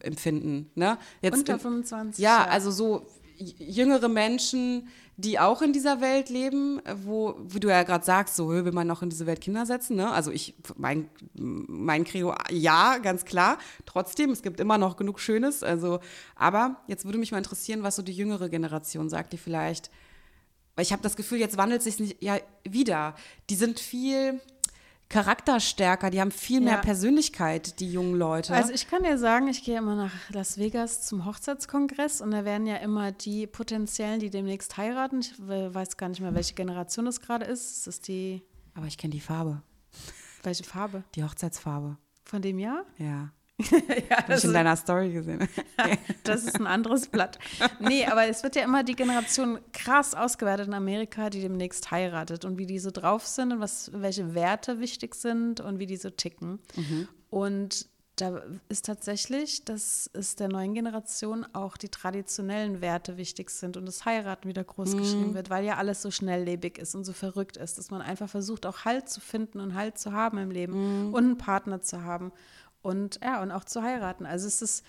empfinden. 0.00 0.70
Ne? 0.74 0.98
Jetzt 1.22 1.38
Unter 1.38 1.54
in- 1.54 1.60
25. 1.60 2.22
ja, 2.22 2.44
also 2.46 2.70
so 2.70 3.06
jüngere 3.40 4.08
Menschen, 4.08 4.88
die 5.16 5.38
auch 5.38 5.60
in 5.60 5.72
dieser 5.72 6.00
Welt 6.00 6.30
leben, 6.30 6.80
wo, 7.04 7.36
wie 7.46 7.60
du 7.60 7.68
ja 7.68 7.82
gerade 7.82 8.04
sagst, 8.04 8.36
so 8.36 8.48
will 8.48 8.72
man 8.72 8.86
noch 8.86 9.02
in 9.02 9.10
diese 9.10 9.26
Welt 9.26 9.40
Kinder 9.40 9.66
setzen, 9.66 9.96
ne? 9.96 10.10
Also 10.10 10.30
ich, 10.30 10.54
mein, 10.76 11.08
mein 11.34 12.04
Credo, 12.04 12.34
ja, 12.50 12.98
ganz 12.98 13.24
klar. 13.24 13.58
Trotzdem, 13.86 14.30
es 14.30 14.42
gibt 14.42 14.60
immer 14.60 14.78
noch 14.78 14.96
genug 14.96 15.20
Schönes. 15.20 15.62
Also, 15.62 16.00
aber 16.36 16.76
jetzt 16.86 17.04
würde 17.04 17.18
mich 17.18 17.32
mal 17.32 17.38
interessieren, 17.38 17.82
was 17.82 17.96
so 17.96 18.02
die 18.02 18.12
jüngere 18.12 18.48
Generation 18.48 19.08
sagt, 19.08 19.32
die 19.32 19.38
vielleicht, 19.38 19.90
weil 20.74 20.84
ich 20.84 20.92
habe 20.92 21.02
das 21.02 21.16
Gefühl, 21.16 21.38
jetzt 21.38 21.56
wandelt 21.56 21.82
sich 21.82 21.98
nicht 21.98 22.22
ja 22.22 22.38
wieder. 22.64 23.14
Die 23.50 23.56
sind 23.56 23.78
viel 23.80 24.40
charakterstärker, 25.10 26.08
die 26.10 26.20
haben 26.20 26.30
viel 26.30 26.60
mehr 26.60 26.74
Ja. 26.74 26.80
Persönlichkeit, 26.80 27.78
die 27.80 27.92
jungen 27.92 28.14
Leute. 28.14 28.54
Also 28.54 28.72
ich 28.72 28.88
kann 28.88 29.02
dir 29.02 29.18
sagen, 29.18 29.48
ich 29.48 29.62
gehe 29.64 29.76
immer 29.76 29.94
nach 29.96 30.12
Las 30.30 30.56
Vegas 30.56 31.02
zum 31.06 31.26
Hochzeitskongress 31.26 32.20
und 32.22 32.30
da 32.30 32.44
werden 32.46 32.66
ja 32.66 32.76
immer 32.76 33.12
die 33.12 33.46
Potenziellen, 33.46 34.20
die 34.20 34.30
demnächst 34.30 34.76
heiraten. 34.78 35.20
Ich 35.20 35.34
we- 35.38 35.74
weiß 35.74 35.96
gar 35.98 36.08
nicht 36.08 36.20
mehr, 36.20 36.34
welche 36.34 36.54
Generation 36.54 37.04
das 37.04 37.20
gerade 37.20 37.44
ist. 37.44 37.70
Ist 37.78 37.86
das 37.86 38.00
die, 38.00 38.42
aber 38.74 38.86
ich 38.86 38.96
kenne 38.96 39.12
die 39.12 39.20
Farbe, 39.20 39.62
welche 40.42 40.64
Farbe? 40.64 41.04
die 41.14 41.24
Hochzeitsfarbe. 41.24 41.96
Von 42.24 42.40
dem 42.42 42.58
Jahr? 42.58 42.84
Ja. 42.96 43.32
ja, 44.10 44.16
Hab 44.16 44.30
ich 44.30 44.44
in 44.44 44.52
deiner 44.52 44.76
Story 44.76 45.12
gesehen. 45.12 45.48
Das 46.24 46.44
ist 46.44 46.56
ein 46.60 46.66
anderes 46.66 47.08
Blatt. 47.08 47.38
Nee, 47.80 48.04
aber 48.06 48.26
es 48.26 48.42
wird 48.42 48.54
ja 48.54 48.62
immer 48.62 48.84
die 48.84 48.94
Generation 48.94 49.58
krass 49.72 50.14
ausgewertet 50.14 50.68
in 50.68 50.74
Amerika, 50.74 51.30
die 51.30 51.40
demnächst 51.40 51.90
heiratet 51.90 52.44
und 52.44 52.58
wie 52.58 52.66
die 52.66 52.78
so 52.78 52.90
drauf 52.90 53.26
sind 53.26 53.52
und 53.52 53.60
was, 53.60 53.90
welche 53.94 54.34
Werte 54.34 54.78
wichtig 54.80 55.14
sind 55.14 55.60
und 55.60 55.78
wie 55.78 55.86
die 55.86 55.96
so 55.96 56.10
ticken. 56.10 56.60
Und 57.30 57.88
da 58.20 58.42
ist 58.68 58.84
tatsächlich, 58.84 59.64
dass 59.64 60.10
es 60.12 60.36
der 60.36 60.48
neuen 60.48 60.74
Generation 60.74 61.46
auch 61.54 61.76
die 61.76 61.88
traditionellen 61.88 62.80
Werte 62.80 63.16
wichtig 63.16 63.50
sind 63.50 63.76
und 63.76 63.86
das 63.86 64.04
Heiraten 64.04 64.48
wieder 64.48 64.62
groß 64.62 64.96
geschrieben 64.96 65.34
wird, 65.34 65.48
weil 65.48 65.64
ja 65.64 65.76
alles 65.76 66.02
so 66.02 66.10
schnelllebig 66.10 66.76
ist 66.78 66.94
und 66.94 67.04
so 67.04 67.12
verrückt 67.12 67.56
ist, 67.56 67.78
dass 67.78 67.90
man 67.90 68.02
einfach 68.02 68.28
versucht, 68.28 68.66
auch 68.66 68.84
Halt 68.84 69.08
zu 69.08 69.20
finden 69.20 69.60
und 69.60 69.74
Halt 69.74 69.96
zu 69.96 70.12
haben 70.12 70.38
im 70.38 70.50
Leben 70.50 71.12
und 71.14 71.24
einen 71.24 71.38
Partner 71.38 71.80
zu 71.80 72.02
haben 72.02 72.32
und 72.82 73.20
ja, 73.22 73.42
und 73.42 73.50
auch 73.50 73.64
zu 73.64 73.82
heiraten. 73.82 74.26
Also 74.26 74.46
es 74.46 74.62
ist, 74.62 74.84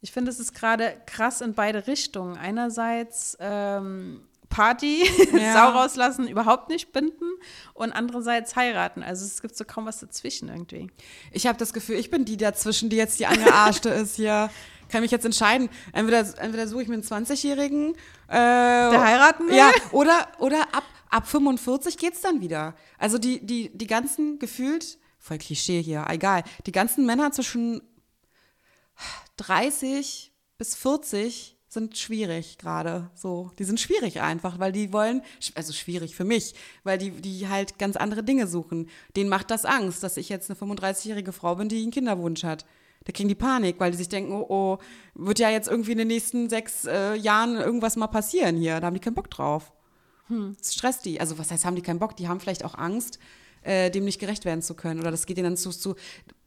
ich 0.00 0.12
finde, 0.12 0.30
es 0.30 0.38
ist 0.38 0.54
gerade 0.54 0.96
krass 1.06 1.40
in 1.40 1.54
beide 1.54 1.86
Richtungen. 1.86 2.36
Einerseits 2.36 3.36
ähm, 3.40 4.22
Party, 4.48 5.02
Ja. 5.32 5.52
Sau 5.54 5.70
rauslassen, 5.78 6.28
überhaupt 6.28 6.68
nicht 6.68 6.92
binden 6.92 7.24
und 7.72 7.92
andererseits 7.92 8.54
heiraten. 8.56 9.02
Also 9.02 9.24
es 9.24 9.42
gibt 9.42 9.56
so 9.56 9.64
kaum 9.64 9.86
was 9.86 9.98
dazwischen 10.00 10.48
irgendwie. 10.48 10.90
Ich 11.32 11.46
habe 11.46 11.58
das 11.58 11.72
Gefühl, 11.72 11.96
ich 11.96 12.10
bin 12.10 12.24
die 12.24 12.36
dazwischen, 12.36 12.88
die 12.88 12.96
jetzt 12.96 13.18
die 13.18 13.26
angearschte 13.26 13.88
ist 13.90 14.16
hier. 14.16 14.50
Kann 14.90 15.00
mich 15.00 15.10
jetzt 15.10 15.24
entscheiden. 15.24 15.70
Entweder, 15.92 16.20
entweder 16.38 16.68
suche 16.68 16.82
ich 16.82 16.88
mir 16.88 16.94
einen 16.94 17.02
20-Jährigen. 17.02 17.94
Äh, 18.28 18.32
Der 18.34 19.02
heiraten 19.02 19.48
will? 19.48 19.56
Ja, 19.56 19.70
oder, 19.92 20.28
oder 20.38 20.60
ab, 20.72 20.84
ab 21.10 21.26
45 21.26 21.96
geht's 21.96 22.20
dann 22.20 22.40
wieder. 22.40 22.74
Also 22.98 23.18
die, 23.18 23.44
die, 23.44 23.70
die 23.76 23.86
ganzen 23.86 24.38
gefühlt, 24.38 24.98
voll 25.24 25.38
Klischee 25.38 25.82
hier, 25.82 26.04
egal, 26.08 26.44
die 26.66 26.72
ganzen 26.72 27.06
Männer 27.06 27.32
zwischen 27.32 27.80
30 29.38 30.32
bis 30.58 30.74
40 30.74 31.56
sind 31.66 31.96
schwierig 31.98 32.58
gerade 32.58 33.10
so. 33.14 33.50
Die 33.58 33.64
sind 33.64 33.80
schwierig 33.80 34.20
einfach, 34.20 34.60
weil 34.60 34.70
die 34.70 34.92
wollen, 34.92 35.22
also 35.54 35.72
schwierig 35.72 36.14
für 36.14 36.24
mich, 36.24 36.54
weil 36.84 36.98
die, 36.98 37.10
die 37.10 37.48
halt 37.48 37.78
ganz 37.78 37.96
andere 37.96 38.22
Dinge 38.22 38.46
suchen. 38.46 38.88
Denen 39.16 39.30
macht 39.30 39.50
das 39.50 39.64
Angst, 39.64 40.02
dass 40.02 40.18
ich 40.18 40.28
jetzt 40.28 40.50
eine 40.50 40.58
35-jährige 40.58 41.32
Frau 41.32 41.56
bin, 41.56 41.68
die 41.68 41.82
einen 41.82 41.90
Kinderwunsch 41.90 42.44
hat. 42.44 42.66
Da 43.04 43.12
kriegen 43.12 43.28
die 43.28 43.34
Panik, 43.34 43.80
weil 43.80 43.90
die 43.90 43.96
sich 43.96 44.08
denken, 44.08 44.32
oh, 44.32 44.46
oh, 44.48 44.78
wird 45.14 45.38
ja 45.38 45.50
jetzt 45.50 45.68
irgendwie 45.68 45.92
in 45.92 45.98
den 45.98 46.08
nächsten 46.08 46.48
sechs 46.48 46.84
äh, 46.84 47.14
Jahren 47.14 47.56
irgendwas 47.56 47.96
mal 47.96 48.06
passieren 48.06 48.56
hier. 48.56 48.78
Da 48.78 48.86
haben 48.86 48.94
die 48.94 49.00
keinen 49.00 49.14
Bock 49.14 49.30
drauf. 49.30 49.72
Das 50.58 50.74
stresst 50.74 51.04
die. 51.06 51.18
Also 51.18 51.38
was 51.38 51.50
heißt, 51.50 51.64
haben 51.64 51.76
die 51.76 51.82
keinen 51.82 51.98
Bock? 51.98 52.16
Die 52.16 52.28
haben 52.28 52.40
vielleicht 52.40 52.64
auch 52.64 52.76
Angst, 52.76 53.18
äh, 53.64 53.90
dem 53.90 54.04
nicht 54.04 54.20
gerecht 54.20 54.44
werden 54.44 54.62
zu 54.62 54.74
können. 54.74 55.00
Oder 55.00 55.10
das 55.10 55.26
geht 55.26 55.38
ihnen 55.38 55.44
dann 55.44 55.56
zu, 55.56 55.70
zu 55.70 55.96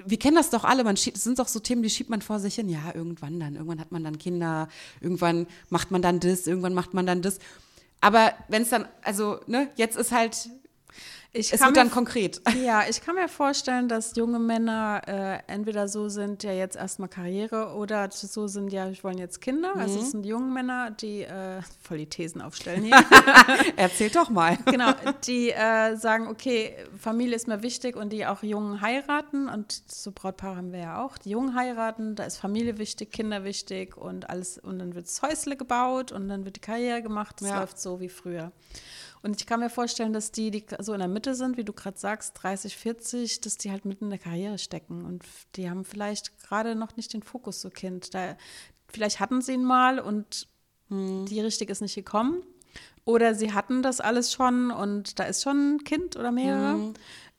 wir 0.05 0.17
kennen 0.17 0.35
das 0.35 0.49
doch 0.49 0.63
alle, 0.63 0.83
man 0.83 0.95
schiebt, 0.95 1.17
das 1.17 1.23
sind 1.23 1.39
doch 1.39 1.47
so 1.47 1.59
Themen, 1.59 1.83
die 1.83 1.89
schiebt 1.89 2.09
man 2.09 2.21
vor 2.21 2.39
sich 2.39 2.55
hin. 2.55 2.69
Ja, 2.69 2.93
irgendwann 2.93 3.39
dann. 3.39 3.55
Irgendwann 3.55 3.79
hat 3.79 3.91
man 3.91 4.03
dann 4.03 4.17
Kinder, 4.17 4.69
irgendwann 5.01 5.47
macht 5.69 5.91
man 5.91 6.01
dann 6.01 6.19
das, 6.19 6.47
irgendwann 6.47 6.73
macht 6.73 6.93
man 6.93 7.05
dann 7.05 7.21
das. 7.21 7.39
Aber 7.99 8.33
wenn 8.47 8.61
es 8.61 8.69
dann, 8.69 8.85
also, 9.01 9.39
ne, 9.47 9.69
jetzt 9.75 9.97
ist 9.97 10.11
halt, 10.11 10.49
Ich 11.33 11.53
es 11.53 11.61
wird 11.61 11.77
dann 11.77 11.91
konkret. 11.91 12.41
Ja, 12.63 12.83
ich 12.89 13.01
kann 13.01 13.15
mir 13.15 13.27
vorstellen, 13.27 13.87
dass 13.87 14.15
junge 14.15 14.39
Männer 14.39 15.01
äh, 15.07 15.39
entweder 15.51 15.87
so 15.87 16.09
sind, 16.09 16.43
ja 16.43 16.51
jetzt 16.51 16.75
erstmal 16.75 17.09
Karriere 17.09 17.73
oder 17.75 18.09
so 18.11 18.47
sind, 18.47 18.71
ja, 18.73 18.89
ich 18.89 19.03
wollen 19.03 19.17
jetzt 19.17 19.41
Kinder. 19.41 19.73
Also 19.77 19.99
es 19.99 20.11
sind 20.11 20.25
junge 20.25 20.51
Männer, 20.51 20.91
die 20.91 21.21
äh, 21.23 21.61
voll 21.81 21.99
die 21.99 22.09
Thesen 22.09 22.41
aufstellen 22.41 22.83
hier. 22.83 22.95
Erzähl 23.75 24.09
doch 24.09 24.29
mal. 24.29 24.57
genau, 24.65 24.91
die 25.25 25.51
äh, 25.51 25.95
sagen, 25.95 26.27
okay, 26.27 26.75
Familie 26.97 27.35
ist 27.35 27.47
mir 27.47 27.61
wichtig 27.61 27.95
und 27.95 28.11
die 28.11 28.25
auch 28.25 28.41
jungen 28.41 28.81
heiraten 28.81 29.49
und 29.49 29.83
so 29.87 30.11
Brautpaare 30.11 30.55
haben 30.57 30.71
wir 30.71 30.79
ja 30.79 31.03
auch, 31.05 31.17
die 31.17 31.31
jungen 31.31 31.55
heiraten, 31.55 32.15
da 32.15 32.23
ist 32.23 32.37
Familie 32.37 32.77
wichtig, 32.77 33.11
Kinder 33.11 33.43
wichtig 33.43 33.97
und 33.97 34.29
alles 34.29 34.57
und 34.57 34.79
dann 34.79 34.95
wird 34.95 35.05
das 35.05 35.21
Häusle 35.21 35.55
gebaut 35.57 36.11
und 36.11 36.27
dann 36.29 36.45
wird 36.45 36.55
die 36.55 36.61
Karriere 36.61 37.01
gemacht, 37.01 37.35
das 37.41 37.49
Ja. 37.49 37.59
läuft 37.59 37.79
so 37.79 37.99
wie 37.99 38.09
früher. 38.09 38.51
Und 39.23 39.39
ich 39.39 39.45
kann 39.47 39.59
mir 39.59 39.69
vorstellen, 39.69 40.13
dass 40.13 40.31
die, 40.31 40.51
die 40.51 40.65
so 40.79 40.93
in 40.93 40.99
der 40.99 41.07
Mitte 41.07 41.33
sind, 41.35 41.57
wie 41.57 41.63
du 41.63 41.73
gerade 41.73 41.97
sagst, 41.97 42.33
30, 42.41 42.75
40, 42.77 43.41
dass 43.41 43.57
die 43.57 43.71
halt 43.71 43.85
mitten 43.85 44.05
in 44.05 44.09
der 44.11 44.19
Karriere 44.19 44.57
stecken 44.57 45.05
und 45.05 45.23
die 45.55 45.69
haben 45.69 45.83
vielleicht 45.85 46.37
gerade 46.41 46.75
noch 46.75 46.95
nicht 46.95 47.13
den 47.13 47.23
Fokus 47.23 47.61
so 47.61 47.69
Kind. 47.69 48.13
Da, 48.13 48.37
vielleicht 48.87 49.19
hatten 49.19 49.41
sie 49.41 49.53
ihn 49.53 49.63
mal 49.63 49.99
und 49.99 50.47
die 50.89 51.41
richtig 51.41 51.69
ist 51.69 51.81
nicht 51.81 51.95
gekommen. 51.95 52.43
Oder 53.03 53.35
sie 53.35 53.51
hatten 53.53 53.81
das 53.83 53.99
alles 53.99 54.31
schon 54.31 54.71
und 54.71 55.19
da 55.19 55.23
ist 55.23 55.43
schon 55.43 55.75
ein 55.75 55.83
Kind 55.83 56.15
oder 56.15 56.31
mehrere. 56.31 56.93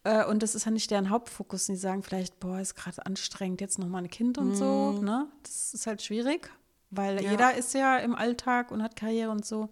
Äh, 0.04 0.24
Und 0.26 0.42
das 0.42 0.54
ist 0.54 0.64
ja 0.66 0.70
nicht 0.70 0.90
deren 0.90 1.08
Hauptfokus. 1.10 1.68
Und 1.68 1.74
die 1.76 1.80
sagen 1.80 2.02
vielleicht, 2.02 2.38
boah, 2.40 2.58
ist 2.60 2.74
gerade 2.74 3.04
anstrengend, 3.06 3.60
jetzt 3.60 3.78
nochmal 3.78 4.02
ein 4.02 4.10
Kind 4.10 4.36
und 4.38 4.54
so. 4.54 4.92
Ne? 5.00 5.28
Das 5.42 5.72
ist 5.74 5.86
halt 5.86 6.02
schwierig, 6.02 6.50
weil 6.90 7.22
Ja. 7.22 7.30
jeder 7.30 7.54
ist 7.54 7.72
ja 7.74 7.96
im 7.98 8.14
Alltag 8.14 8.70
und 8.70 8.82
hat 8.82 8.96
Karriere 8.96 9.30
und 9.30 9.44
so. 9.46 9.68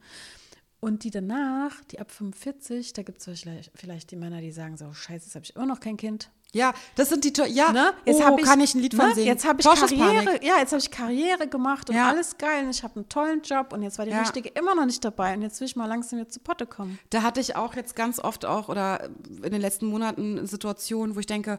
Und 0.80 1.04
die 1.04 1.10
danach, 1.10 1.82
die 1.90 1.98
ab 2.00 2.10
45, 2.10 2.92
da 2.92 3.02
gibt 3.02 3.18
es 3.26 3.40
vielleicht, 3.40 3.72
vielleicht 3.74 4.10
die 4.10 4.16
Männer, 4.16 4.40
die 4.40 4.52
sagen 4.52 4.76
so, 4.76 4.92
scheiße, 4.92 5.24
jetzt 5.26 5.34
habe 5.34 5.44
ich 5.44 5.56
immer 5.56 5.66
noch 5.66 5.80
kein 5.80 5.96
Kind. 5.96 6.30
Ja, 6.52 6.72
das 6.94 7.08
sind 7.08 7.24
die, 7.24 7.32
ja, 7.50 7.72
Ne? 7.72 7.92
oh, 8.06 8.22
hab 8.24 8.40
kann 8.42 8.60
ich 8.60 8.74
ein 8.74 8.80
Lied 8.80 8.94
von 8.94 9.08
ne? 9.08 9.14
singen. 9.14 9.26
Jetzt 9.26 9.44
habe 9.44 9.60
ich. 9.60 9.66
Karriere, 9.66 10.44
ja, 10.44 10.58
jetzt 10.58 10.72
habe 10.72 10.80
ich 10.80 10.90
Karriere 10.90 11.48
gemacht 11.48 11.90
und 11.90 11.96
Ja. 11.96 12.08
alles 12.08 12.38
geil 12.38 12.64
und 12.64 12.70
ich 12.70 12.82
habe 12.82 12.96
einen 12.96 13.08
tollen 13.08 13.42
Job 13.42 13.72
und 13.72 13.82
jetzt 13.82 13.98
war 13.98 14.04
die 14.06 14.12
Ja. 14.12 14.20
richtige 14.20 14.48
immer 14.50 14.74
noch 14.74 14.86
nicht 14.86 15.04
dabei 15.04 15.34
und 15.34 15.42
jetzt 15.42 15.60
will 15.60 15.66
ich 15.66 15.76
mal 15.76 15.86
langsam 15.86 16.18
wieder 16.20 16.28
zu 16.28 16.40
Potte 16.40 16.66
kommen. 16.66 16.98
Da 17.10 17.22
hatte 17.22 17.40
ich 17.40 17.56
auch 17.56 17.74
jetzt 17.74 17.96
ganz 17.96 18.18
oft 18.20 18.44
auch 18.44 18.68
oder 18.68 19.04
in 19.42 19.50
den 19.50 19.60
letzten 19.60 19.86
Monaten 19.86 20.46
Situationen, 20.46 21.14
wo 21.16 21.20
ich 21.20 21.26
denke, 21.26 21.58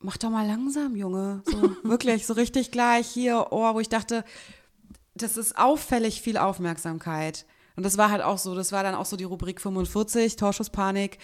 mach 0.00 0.16
doch 0.18 0.30
mal 0.30 0.46
langsam, 0.46 0.94
Junge. 0.96 1.42
So 1.46 1.74
wirklich, 1.82 2.26
so 2.26 2.34
richtig 2.34 2.70
gleich 2.70 3.08
hier, 3.08 3.46
oh, 3.50 3.74
wo 3.74 3.80
ich 3.80 3.88
dachte, 3.88 4.22
das 5.14 5.36
ist 5.36 5.56
auffällig 5.58 6.20
viel 6.20 6.36
Aufmerksamkeit. 6.36 7.46
Und 7.76 7.84
das 7.84 7.98
war 7.98 8.10
halt 8.10 8.22
auch 8.22 8.38
so, 8.38 8.54
das 8.54 8.72
war 8.72 8.82
dann 8.82 8.94
auch 8.94 9.06
so 9.06 9.16
die 9.16 9.24
Rubrik 9.24 9.60
45, 9.60 10.36
Torschusspanik, 10.36 11.18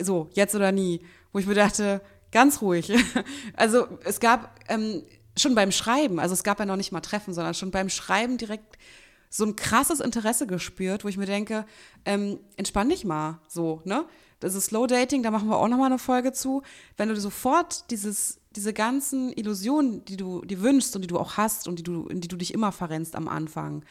so, 0.00 0.28
jetzt 0.32 0.54
oder 0.54 0.70
nie, 0.70 1.00
wo 1.32 1.38
ich 1.38 1.46
mir 1.46 1.54
dachte, 1.54 2.00
ganz 2.30 2.60
ruhig. 2.60 2.92
Also 3.56 3.86
es 4.04 4.20
gab 4.20 4.58
ähm, 4.68 5.02
schon 5.36 5.54
beim 5.54 5.72
Schreiben, 5.72 6.20
also 6.20 6.34
es 6.34 6.42
gab 6.42 6.58
ja 6.58 6.66
noch 6.66 6.76
nicht 6.76 6.92
mal 6.92 7.00
Treffen, 7.00 7.32
sondern 7.32 7.54
schon 7.54 7.70
beim 7.70 7.88
Schreiben 7.88 8.36
direkt 8.36 8.76
so 9.30 9.44
ein 9.44 9.56
krasses 9.56 10.00
Interesse 10.00 10.46
gespürt, 10.46 11.04
wo 11.04 11.08
ich 11.08 11.16
mir 11.16 11.26
denke, 11.26 11.64
ähm, 12.04 12.38
entspann 12.56 12.88
dich 12.88 13.04
mal 13.04 13.40
so, 13.48 13.80
ne? 13.84 14.04
Das 14.40 14.54
ist 14.54 14.66
Slow 14.66 14.86
Dating, 14.86 15.22
da 15.22 15.30
machen 15.30 15.48
wir 15.48 15.56
auch 15.56 15.68
noch 15.68 15.78
mal 15.78 15.86
eine 15.86 15.98
Folge 15.98 16.32
zu. 16.32 16.62
Wenn 16.98 17.08
du 17.08 17.16
sofort 17.16 17.90
dieses, 17.90 18.40
diese 18.54 18.74
ganzen 18.74 19.32
Illusionen, 19.32 20.04
die 20.04 20.18
du 20.18 20.44
dir 20.44 20.60
wünschst 20.60 20.94
und 20.94 21.02
die 21.02 21.08
du 21.08 21.18
auch 21.18 21.36
hast 21.38 21.66
und 21.66 21.78
die 21.78 21.82
du, 21.82 22.06
in 22.08 22.20
die 22.20 22.28
du 22.28 22.36
dich 22.36 22.52
immer 22.52 22.70
verrennst 22.70 23.16
am 23.16 23.26
Anfang, 23.26 23.84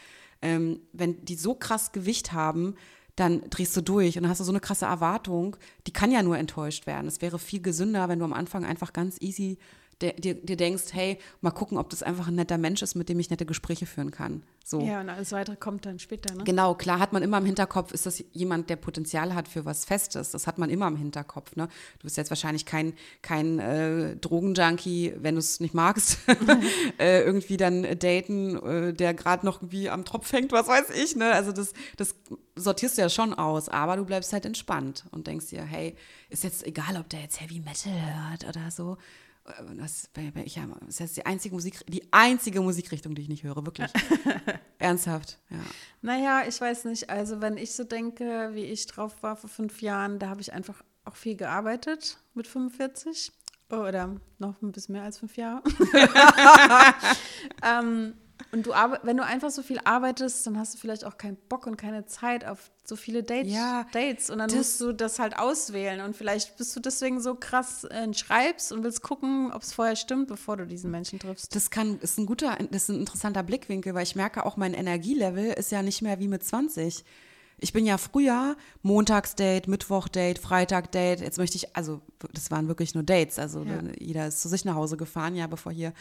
ähm, 0.43 0.82
wenn 0.91 1.25
die 1.25 1.36
so 1.36 1.56
krass 1.56 1.91
Gewicht 1.91 2.34
haben, 2.34 2.75
dann 3.15 3.41
drehst 3.49 3.75
du 3.77 3.82
durch 3.82 4.17
und 4.17 4.23
dann 4.23 4.29
hast 4.29 4.39
du 4.39 4.43
so 4.43 4.51
eine 4.51 4.60
krasse 4.60 4.86
Erwartung, 4.86 5.56
die 5.88 5.93
kann 5.93 6.12
ja 6.12 6.21
nur 6.21 6.38
enttäuscht 6.38 6.86
werden. 6.86 7.08
Es 7.08 7.21
wäre 7.21 7.39
viel 7.39 7.62
gesünder, 7.62 8.10
wenn 8.10 8.19
du 8.19 8.25
am 8.25 8.34
Anfang 8.34 8.65
einfach 8.65 8.91
ganz 8.93 9.21
easy 9.21 9.58
dir, 10.01 10.36
dir 10.36 10.58
denkst, 10.58 10.86
hey, 10.91 11.17
mal 11.41 11.51
gucken, 11.51 11.77
ob 11.77 11.89
das 11.89 12.03
einfach 12.03 12.27
ein 12.27 12.36
netter 12.36 12.58
Mensch 12.58 12.82
ist, 12.82 12.95
mit 12.95 13.10
dem 13.10 13.19
ich 13.19 13.29
nette 13.29 13.45
Gespräche 13.45 13.86
führen 13.86 14.12
kann. 14.12 14.43
So. 14.65 14.79
Ja, 14.79 15.01
und 15.01 15.10
alles 15.10 15.34
weitere 15.34 15.58
kommt 15.58 15.86
dann 15.86 15.99
später, 15.99 16.34
ne? 16.34 16.45
Genau, 16.45 16.73
klar 16.73 16.99
hat 16.99 17.12
man 17.12 17.21
immer 17.21 17.38
im 17.38 17.45
Hinterkopf, 17.45 17.91
ist 17.91 18.06
das 18.06 18.23
jemand, 18.32 18.69
der 18.69 18.77
Potenzial 18.77 19.36
hat 19.36 19.49
für 19.49 19.65
was 19.65 19.84
Festes. 19.84 20.32
Das 20.32 20.47
hat 20.47 20.58
man 20.58 20.69
immer 20.69 20.88
im 20.88 20.95
Hinterkopf. 20.95 21.58
Ne? 21.58 21.67
Du 21.99 22.03
bist 22.03 22.15
jetzt 22.15 22.29
wahrscheinlich 22.29 22.65
kein, 22.65 22.93
kein 23.21 23.60
äh, 23.60 24.15
Drogenjunkie, 24.15 25.15
wenn 25.17 25.36
du 25.36 25.39
es 25.39 25.60
nicht 25.60 25.73
magst, 25.73 26.19
äh, 26.97 27.23
irgendwie 27.23 27.58
dann 27.58 27.84
daten, 27.99 28.56
äh, 28.56 28.93
der 28.93 29.13
gerade 29.13 29.45
noch 29.45 29.62
irgendwie 29.62 29.89
am 29.89 30.06
Tropf 30.06 30.32
hängt, 30.32 30.53
was 30.53 30.69
weiß 30.69 30.91
ich. 30.91 31.17
Ne? 31.17 31.34
Also 31.34 31.51
das, 31.51 31.73
das 31.97 32.15
sortierst 32.56 32.97
du 32.97 33.01
ja 33.01 33.10
schon 33.10 33.34
aus, 33.34 33.67
aber 33.67 33.97
du 33.97 34.06
bleibst 34.06 34.32
halt 34.32 34.45
entspannt 34.45 35.03
und 35.12 35.27
denkst 35.27 35.47
dir, 35.47 35.63
hey, 35.63 35.95
ist 36.29 36.45
jetzt 36.45 36.65
egal, 36.65 36.95
ob 36.97 37.10
der 37.10 37.19
jetzt 37.21 37.41
Heavy 37.41 37.60
Metal 37.60 37.91
hört 37.91 38.47
oder 38.47 38.71
so. 38.71 38.97
Das, 39.77 40.10
ich, 40.45 40.56
ja, 40.56 40.67
das 40.86 41.01
ist 41.01 41.17
die 41.17 41.25
einzige 41.25 41.53
Musik, 41.53 41.86
die 41.88 42.08
einzige 42.12 42.62
Musikrichtung, 42.62 43.13
die 43.13 43.23
ich 43.23 43.29
nicht 43.29 43.43
höre, 43.43 43.65
wirklich. 43.65 43.91
Ernsthaft, 44.79 45.38
ja. 45.49 45.58
Naja, 46.01 46.43
ich 46.47 46.60
weiß 46.62 46.86
nicht. 46.86 47.10
Also, 47.10 47.41
wenn 47.41 47.58
ich 47.58 47.73
so 47.73 47.84
denke, 47.84 48.51
wie 48.53 48.63
ich 48.63 48.88
drauf 48.88 49.21
war 49.21 49.36
vor 49.36 49.49
fünf 49.49 49.82
Jahren, 49.82 50.17
da 50.17 50.29
habe 50.29 50.39
ich 50.39 50.53
einfach 50.53 50.82
auch 51.03 51.17
viel 51.17 51.36
gearbeitet 51.36 52.17
mit 52.34 52.47
45. 52.47 53.34
Oder 53.69 54.15
noch 54.39 54.62
ein 54.62 54.71
bisschen 54.71 54.93
mehr 54.93 55.03
als 55.03 55.19
fünf 55.19 55.36
Jahre. 55.36 55.62
ähm, 57.63 58.13
und 58.51 58.65
du 58.65 58.71
wenn 59.03 59.17
du 59.17 59.23
einfach 59.23 59.49
so 59.49 59.63
viel 59.63 59.79
arbeitest, 59.84 60.45
dann 60.45 60.58
hast 60.58 60.73
du 60.73 60.77
vielleicht 60.77 61.06
auch 61.06 61.17
keinen 61.17 61.38
Bock 61.49 61.67
und 61.67 61.77
keine 61.77 62.06
Zeit 62.06 62.45
auf 62.45 62.71
so 62.86 62.95
viele 62.95 63.23
Date 63.23 63.47
ja, 63.47 63.86
Dates. 63.93 64.29
Und 64.29 64.39
dann 64.39 64.51
musst 64.53 64.79
du 64.82 64.91
das 64.91 65.19
halt 65.19 65.38
auswählen. 65.38 66.01
Und 66.01 66.15
vielleicht 66.15 66.58
bist 66.58 66.75
du 66.75 66.79
deswegen 66.79 67.21
so 67.21 67.36
krass 67.36 67.86
äh, 67.86 68.13
schreibst 68.13 68.71
und 68.71 68.84
willst 68.84 69.01
gucken, 69.01 69.51
ob 69.53 69.62
es 69.62 69.73
vorher 69.73 69.95
stimmt, 69.95 70.27
bevor 70.27 70.58
du 70.58 70.67
diesen 70.67 70.91
Menschen 70.91 71.19
triffst. 71.19 71.56
Das 71.56 71.69
kann, 71.69 71.99
ist 71.99 72.17
ein 72.17 72.25
guter, 72.25 72.58
das 72.71 72.84
ist 72.84 72.89
ein 72.89 72.99
interessanter 72.99 73.43
Blickwinkel, 73.43 73.93
weil 73.93 74.03
ich 74.03 74.15
merke 74.15 74.45
auch, 74.45 74.58
mein 74.58 74.73
Energielevel 74.73 75.53
ist 75.53 75.71
ja 75.71 75.82
nicht 75.82 76.01
mehr 76.01 76.19
wie 76.19 76.27
mit 76.27 76.43
20. 76.43 77.06
Ich 77.60 77.71
bin 77.71 77.86
ja 77.86 77.97
früher 77.97 78.58
Montagsdate, 78.82 79.69
Mittwochdate, 79.69 80.38
Freitagdate. 80.38 81.23
Jetzt 81.23 81.38
möchte 81.38 81.56
ich, 81.56 81.73
also 81.75 82.01
das 82.34 82.51
waren 82.51 82.67
wirklich 82.67 82.93
nur 82.93 83.03
Dates. 83.03 83.39
Also 83.39 83.63
ja. 83.63 83.79
jeder 83.97 84.27
ist 84.27 84.41
zu 84.41 84.49
sich 84.49 84.65
nach 84.65 84.75
Hause 84.75 84.97
gefahren, 84.97 85.36
ja, 85.36 85.47
bevor 85.47 85.71
hier. 85.71 85.93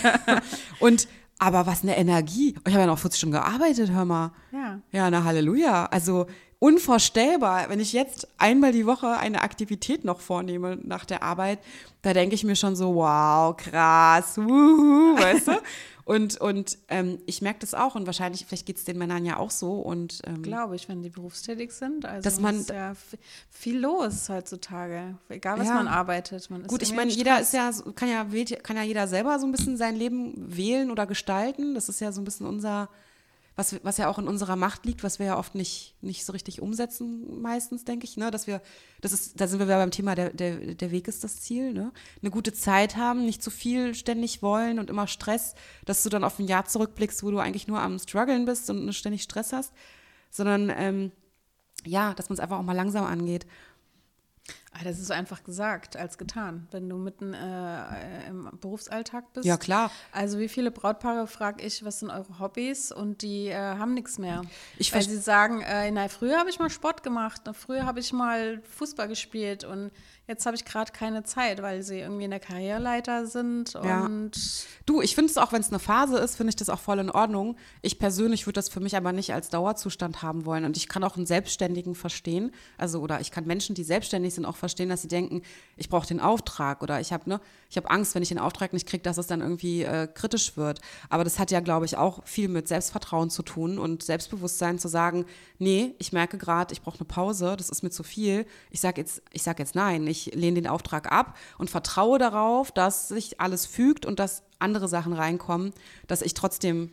und 0.80 1.06
aber 1.38 1.66
was 1.66 1.82
eine 1.82 1.96
Energie. 1.96 2.54
Ich 2.66 2.72
habe 2.72 2.80
ja 2.80 2.86
noch 2.86 2.98
40 2.98 3.18
Stunden 3.18 3.34
gearbeitet, 3.34 3.90
hör 3.90 4.04
mal. 4.04 4.32
Ja. 4.52 4.80
Ja, 4.92 5.10
na 5.10 5.24
Halleluja. 5.24 5.86
Also 5.86 6.26
unvorstellbar, 6.58 7.68
wenn 7.68 7.80
ich 7.80 7.92
jetzt 7.92 8.26
einmal 8.38 8.72
die 8.72 8.86
Woche 8.86 9.16
eine 9.16 9.42
Aktivität 9.42 10.04
noch 10.04 10.20
vornehme 10.20 10.76
nach 10.82 11.04
der 11.04 11.22
Arbeit, 11.22 11.60
da 12.02 12.12
denke 12.12 12.34
ich 12.34 12.44
mir 12.44 12.56
schon 12.56 12.74
so, 12.74 12.96
wow, 12.96 13.56
krass, 13.56 14.36
wuhu, 14.36 15.16
weißt 15.16 15.48
du? 15.48 15.52
Und, 16.08 16.40
und 16.40 16.78
ähm, 16.88 17.18
ich 17.26 17.42
merke 17.42 17.58
das 17.58 17.74
auch 17.74 17.94
und 17.94 18.06
wahrscheinlich, 18.06 18.46
vielleicht 18.46 18.64
geht 18.64 18.78
es 18.78 18.84
den 18.84 18.96
Männern 18.96 19.26
ja 19.26 19.36
auch 19.36 19.50
so. 19.50 19.74
Und, 19.74 20.22
ähm, 20.24 20.42
Glaube 20.42 20.74
ich, 20.74 20.88
wenn 20.88 21.02
die 21.02 21.10
berufstätig 21.10 21.70
sind. 21.70 22.06
Also 22.06 22.22
dass 22.22 22.40
man, 22.40 22.60
ist 22.60 22.70
ja 22.70 22.94
viel 23.50 23.78
los 23.78 24.30
heutzutage. 24.30 25.18
Egal, 25.28 25.58
was 25.58 25.66
ja, 25.66 25.74
man 25.74 25.86
arbeitet. 25.86 26.48
Man 26.48 26.66
gut, 26.66 26.80
ich 26.80 26.94
meine, 26.94 27.10
jeder 27.10 27.38
ist 27.42 27.52
ja, 27.52 27.70
kann 27.94 28.08
ja, 28.08 28.24
kann 28.62 28.76
ja 28.78 28.84
jeder 28.84 29.06
selber 29.06 29.38
so 29.38 29.44
ein 29.44 29.52
bisschen 29.52 29.76
sein 29.76 29.96
Leben 29.96 30.32
wählen 30.56 30.90
oder 30.90 31.06
gestalten. 31.06 31.74
Das 31.74 31.90
ist 31.90 32.00
ja 32.00 32.10
so 32.10 32.22
ein 32.22 32.24
bisschen 32.24 32.46
unser 32.46 32.88
was, 33.58 33.74
was 33.82 33.98
ja 33.98 34.08
auch 34.08 34.20
in 34.20 34.28
unserer 34.28 34.54
Macht 34.54 34.86
liegt, 34.86 35.02
was 35.02 35.18
wir 35.18 35.26
ja 35.26 35.36
oft 35.36 35.56
nicht, 35.56 35.96
nicht 36.00 36.24
so 36.24 36.32
richtig 36.32 36.62
umsetzen, 36.62 37.42
meistens, 37.42 37.84
denke 37.84 38.04
ich, 38.04 38.16
ne? 38.16 38.30
Dass 38.30 38.46
wir, 38.46 38.62
das 39.00 39.12
ist, 39.12 39.40
da 39.40 39.48
sind 39.48 39.58
wir 39.58 39.66
wieder 39.66 39.78
beim 39.78 39.90
Thema, 39.90 40.14
der, 40.14 40.30
der, 40.32 40.74
der 40.76 40.90
Weg 40.92 41.08
ist 41.08 41.24
das 41.24 41.40
Ziel, 41.40 41.72
ne? 41.72 41.90
Eine 42.22 42.30
gute 42.30 42.52
Zeit 42.52 42.94
haben, 42.94 43.24
nicht 43.24 43.42
zu 43.42 43.50
viel 43.50 43.96
ständig 43.96 44.42
wollen 44.42 44.78
und 44.78 44.90
immer 44.90 45.08
Stress, 45.08 45.56
dass 45.84 46.04
du 46.04 46.08
dann 46.08 46.22
auf 46.22 46.38
ein 46.38 46.46
Jahr 46.46 46.66
zurückblickst, 46.66 47.24
wo 47.24 47.32
du 47.32 47.40
eigentlich 47.40 47.66
nur 47.66 47.80
am 47.80 47.98
struggeln 47.98 48.44
bist 48.44 48.70
und 48.70 48.92
ständig 48.92 49.24
Stress 49.24 49.52
hast, 49.52 49.72
sondern 50.30 50.72
ähm, 50.76 51.10
ja, 51.84 52.14
dass 52.14 52.28
man 52.28 52.34
es 52.34 52.40
einfach 52.40 52.58
auch 52.58 52.62
mal 52.62 52.76
langsam 52.76 53.06
angeht. 53.06 53.44
Ah, 54.72 54.84
das 54.84 54.98
ist 54.98 55.06
so 55.06 55.14
einfach 55.14 55.44
gesagt 55.44 55.96
als 55.96 56.18
getan, 56.18 56.68
wenn 56.72 56.88
du 56.88 56.96
mitten 56.96 57.32
äh, 57.32 58.28
im 58.28 58.50
Berufsalltag 58.60 59.32
bist. 59.32 59.46
Ja, 59.46 59.56
klar. 59.56 59.90
Also 60.12 60.38
wie 60.38 60.48
viele 60.48 60.70
Brautpaare 60.70 61.26
frage 61.26 61.64
ich, 61.64 61.84
was 61.84 62.00
sind 62.00 62.10
eure 62.10 62.38
Hobbys? 62.38 62.92
Und 62.92 63.22
die 63.22 63.48
äh, 63.48 63.56
haben 63.56 63.94
nichts 63.94 64.18
mehr. 64.18 64.42
Ich 64.76 64.92
Weil 64.92 65.02
sie 65.02 65.16
sagen, 65.16 65.62
äh, 65.62 65.90
na, 65.90 66.08
früher 66.08 66.38
habe 66.38 66.50
ich 66.50 66.58
mal 66.58 66.68
Sport 66.68 67.02
gemacht, 67.02 67.42
na, 67.46 67.54
früher 67.54 67.86
habe 67.86 68.00
ich 68.00 68.12
mal 68.12 68.60
Fußball 68.76 69.08
gespielt 69.08 69.64
und 69.64 69.90
jetzt 70.28 70.44
habe 70.44 70.54
ich 70.54 70.64
gerade 70.64 70.92
keine 70.92 71.24
Zeit, 71.24 71.62
weil 71.62 71.82
sie 71.82 72.00
irgendwie 72.00 72.24
in 72.24 72.30
der 72.30 72.38
Karriereleiter 72.38 73.26
sind. 73.26 73.72
Ja. 73.72 74.08
Du, 74.84 75.00
ich 75.00 75.14
finde 75.14 75.30
es 75.30 75.38
auch, 75.38 75.52
wenn 75.52 75.62
es 75.62 75.70
eine 75.70 75.78
Phase 75.78 76.18
ist, 76.18 76.36
finde 76.36 76.50
ich 76.50 76.56
das 76.56 76.68
auch 76.68 76.78
voll 76.78 76.98
in 76.98 77.10
Ordnung. 77.10 77.56
Ich 77.80 77.98
persönlich 77.98 78.46
würde 78.46 78.58
das 78.58 78.68
für 78.68 78.80
mich 78.80 78.94
aber 78.96 79.12
nicht 79.12 79.32
als 79.32 79.48
Dauerzustand 79.48 80.22
haben 80.22 80.44
wollen. 80.44 80.66
Und 80.66 80.76
ich 80.76 80.88
kann 80.88 81.02
auch 81.02 81.16
einen 81.16 81.24
Selbstständigen 81.24 81.94
verstehen. 81.94 82.52
Also, 82.76 83.00
oder 83.00 83.20
ich 83.20 83.30
kann 83.30 83.46
Menschen, 83.46 83.74
die 83.74 83.84
selbstständig 83.84 84.34
sind, 84.34 84.44
auch 84.44 84.56
verstehen, 84.58 84.88
dass 84.88 85.02
sie 85.02 85.08
denken, 85.08 85.42
ich 85.76 85.88
brauche 85.88 86.06
den 86.06 86.20
Auftrag 86.20 86.82
oder 86.82 87.00
ich 87.00 87.12
habe 87.12 87.28
ne, 87.28 87.40
ich 87.70 87.78
Angst, 87.88 88.14
wenn 88.14 88.22
ich 88.22 88.28
den 88.28 88.38
Auftrag 88.38 88.72
nicht 88.72 88.86
kriege, 88.86 89.02
dass 89.02 89.18
es 89.18 89.26
dann 89.26 89.40
irgendwie 89.40 89.82
äh, 89.82 90.08
kritisch 90.12 90.56
wird. 90.56 90.80
Aber 91.08 91.24
das 91.24 91.38
hat 91.38 91.50
ja, 91.50 91.60
glaube 91.60 91.86
ich, 91.86 91.96
auch 91.96 92.24
viel 92.26 92.48
mit 92.48 92.68
Selbstvertrauen 92.68 93.30
zu 93.30 93.42
tun 93.42 93.78
und 93.78 94.02
Selbstbewusstsein 94.02 94.78
zu 94.78 94.88
sagen, 94.88 95.24
nee, 95.58 95.94
ich 95.98 96.12
merke 96.12 96.38
gerade, 96.38 96.72
ich 96.72 96.82
brauche 96.82 96.98
eine 96.98 97.06
Pause, 97.06 97.56
das 97.56 97.70
ist 97.70 97.82
mir 97.82 97.90
zu 97.90 98.02
viel. 98.02 98.46
Ich 98.70 98.80
sage 98.80 99.00
jetzt, 99.00 99.22
ich 99.32 99.42
sag 99.42 99.58
jetzt 99.58 99.74
nein. 99.74 100.06
Ich 100.06 100.34
lehne 100.34 100.60
den 100.60 100.66
Auftrag 100.66 101.10
ab 101.10 101.36
und 101.56 101.70
vertraue 101.70 102.18
darauf, 102.18 102.72
dass 102.72 103.08
sich 103.08 103.40
alles 103.40 103.66
fügt 103.66 104.06
und 104.06 104.18
dass 104.18 104.42
andere 104.58 104.88
Sachen 104.88 105.12
reinkommen, 105.12 105.72
dass 106.06 106.22
ich 106.22 106.34
trotzdem 106.34 106.90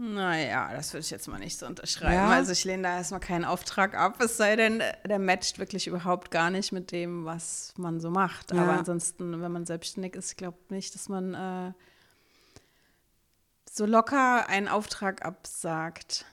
naja, 0.00 0.72
das 0.72 0.92
würde 0.92 1.00
ich 1.00 1.10
jetzt 1.10 1.26
mal 1.26 1.40
nicht 1.40 1.58
so 1.58 1.66
unterschreiben. 1.66 2.14
Ja. 2.14 2.28
Also 2.28 2.52
ich 2.52 2.64
lehne 2.64 2.84
da 2.84 2.96
erstmal 2.98 3.18
keinen 3.18 3.44
Auftrag 3.44 3.96
ab, 3.96 4.20
es 4.20 4.36
sei 4.36 4.54
denn, 4.54 4.80
der 5.04 5.18
matcht 5.18 5.58
wirklich 5.58 5.88
überhaupt 5.88 6.30
gar 6.30 6.50
nicht 6.50 6.70
mit 6.70 6.92
dem, 6.92 7.24
was 7.24 7.74
man 7.76 7.98
so 7.98 8.08
macht. 8.08 8.52
Ja. 8.52 8.62
Aber 8.62 8.74
ansonsten, 8.74 9.42
wenn 9.42 9.50
man 9.50 9.66
selbstständig 9.66 10.14
ist, 10.14 10.30
ich 10.30 10.36
glaube 10.36 10.56
nicht, 10.68 10.94
dass 10.94 11.08
man 11.08 11.34
äh, 11.34 11.72
so 13.68 13.86
locker 13.86 14.48
einen 14.48 14.68
Auftrag 14.68 15.24
absagt. 15.24 16.26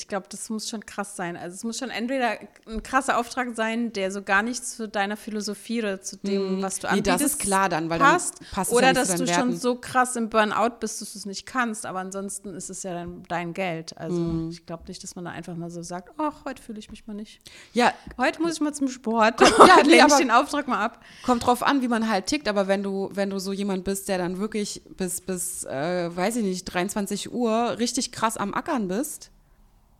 Ich 0.00 0.08
glaube, 0.08 0.26
das 0.28 0.50
muss 0.50 0.68
schon 0.68 0.84
krass 0.84 1.16
sein. 1.16 1.36
Also 1.36 1.54
es 1.54 1.64
muss 1.64 1.78
schon 1.78 1.90
entweder 1.90 2.38
ein 2.66 2.82
krasser 2.82 3.18
Auftrag 3.18 3.54
sein, 3.54 3.92
der 3.92 4.10
so 4.10 4.22
gar 4.22 4.42
nicht 4.42 4.64
zu 4.64 4.88
deiner 4.88 5.16
Philosophie 5.16 5.80
oder 5.80 6.00
zu 6.00 6.16
dem, 6.16 6.56
hm. 6.56 6.62
was 6.62 6.80
du 6.80 6.88
anbietest, 6.88 7.18
nee, 7.18 7.24
das 7.24 7.32
ist 7.32 7.38
klar 7.40 7.68
dann, 7.68 7.90
weil 7.90 7.98
passt. 7.98 8.40
Dann 8.40 8.48
passt 8.50 8.72
oder 8.72 8.88
ja 8.88 8.92
dass 8.92 9.14
du 9.14 9.26
Werten. 9.26 9.32
schon 9.34 9.56
so 9.56 9.76
krass 9.76 10.16
im 10.16 10.28
Burnout 10.28 10.76
bist, 10.80 11.00
dass 11.00 11.12
du 11.12 11.18
es 11.18 11.26
nicht 11.26 11.46
kannst. 11.46 11.86
Aber 11.86 12.00
ansonsten 12.00 12.54
ist 12.54 12.70
es 12.70 12.82
ja 12.82 12.94
dann 12.94 13.22
dein 13.28 13.54
Geld. 13.54 13.96
Also 13.96 14.20
mm. 14.20 14.50
ich 14.50 14.66
glaube 14.66 14.84
nicht, 14.88 15.02
dass 15.02 15.14
man 15.16 15.24
da 15.24 15.30
einfach 15.30 15.56
mal 15.56 15.70
so 15.70 15.82
sagt, 15.82 16.12
ach, 16.18 16.44
heute 16.44 16.62
fühle 16.62 16.78
ich 16.78 16.90
mich 16.90 17.06
mal 17.06 17.14
nicht. 17.14 17.40
Ja. 17.72 17.92
Heute 18.18 18.42
muss 18.42 18.54
ich 18.54 18.60
mal 18.60 18.74
zum 18.74 18.88
Sport. 18.88 19.40
ja, 19.58 19.76
nee, 19.82 19.90
lehne 19.90 20.08
ich 20.08 20.14
den 20.14 20.30
Auftrag 20.30 20.68
mal 20.68 20.84
ab. 20.84 21.04
Kommt 21.24 21.46
drauf 21.46 21.62
an, 21.62 21.82
wie 21.82 21.88
man 21.88 22.08
halt 22.08 22.26
tickt. 22.26 22.48
Aber 22.48 22.66
wenn 22.68 22.82
du, 22.82 23.10
wenn 23.12 23.30
du 23.30 23.38
so 23.38 23.52
jemand 23.52 23.84
bist, 23.84 24.08
der 24.08 24.18
dann 24.18 24.38
wirklich 24.38 24.82
bis, 24.96 25.20
bis 25.20 25.64
äh, 25.64 26.14
weiß 26.14 26.36
ich 26.36 26.44
nicht, 26.44 26.64
23 26.64 27.32
Uhr 27.32 27.78
richtig 27.78 28.12
krass 28.12 28.36
am 28.36 28.54
Ackern 28.54 28.88
bist, 28.88 29.30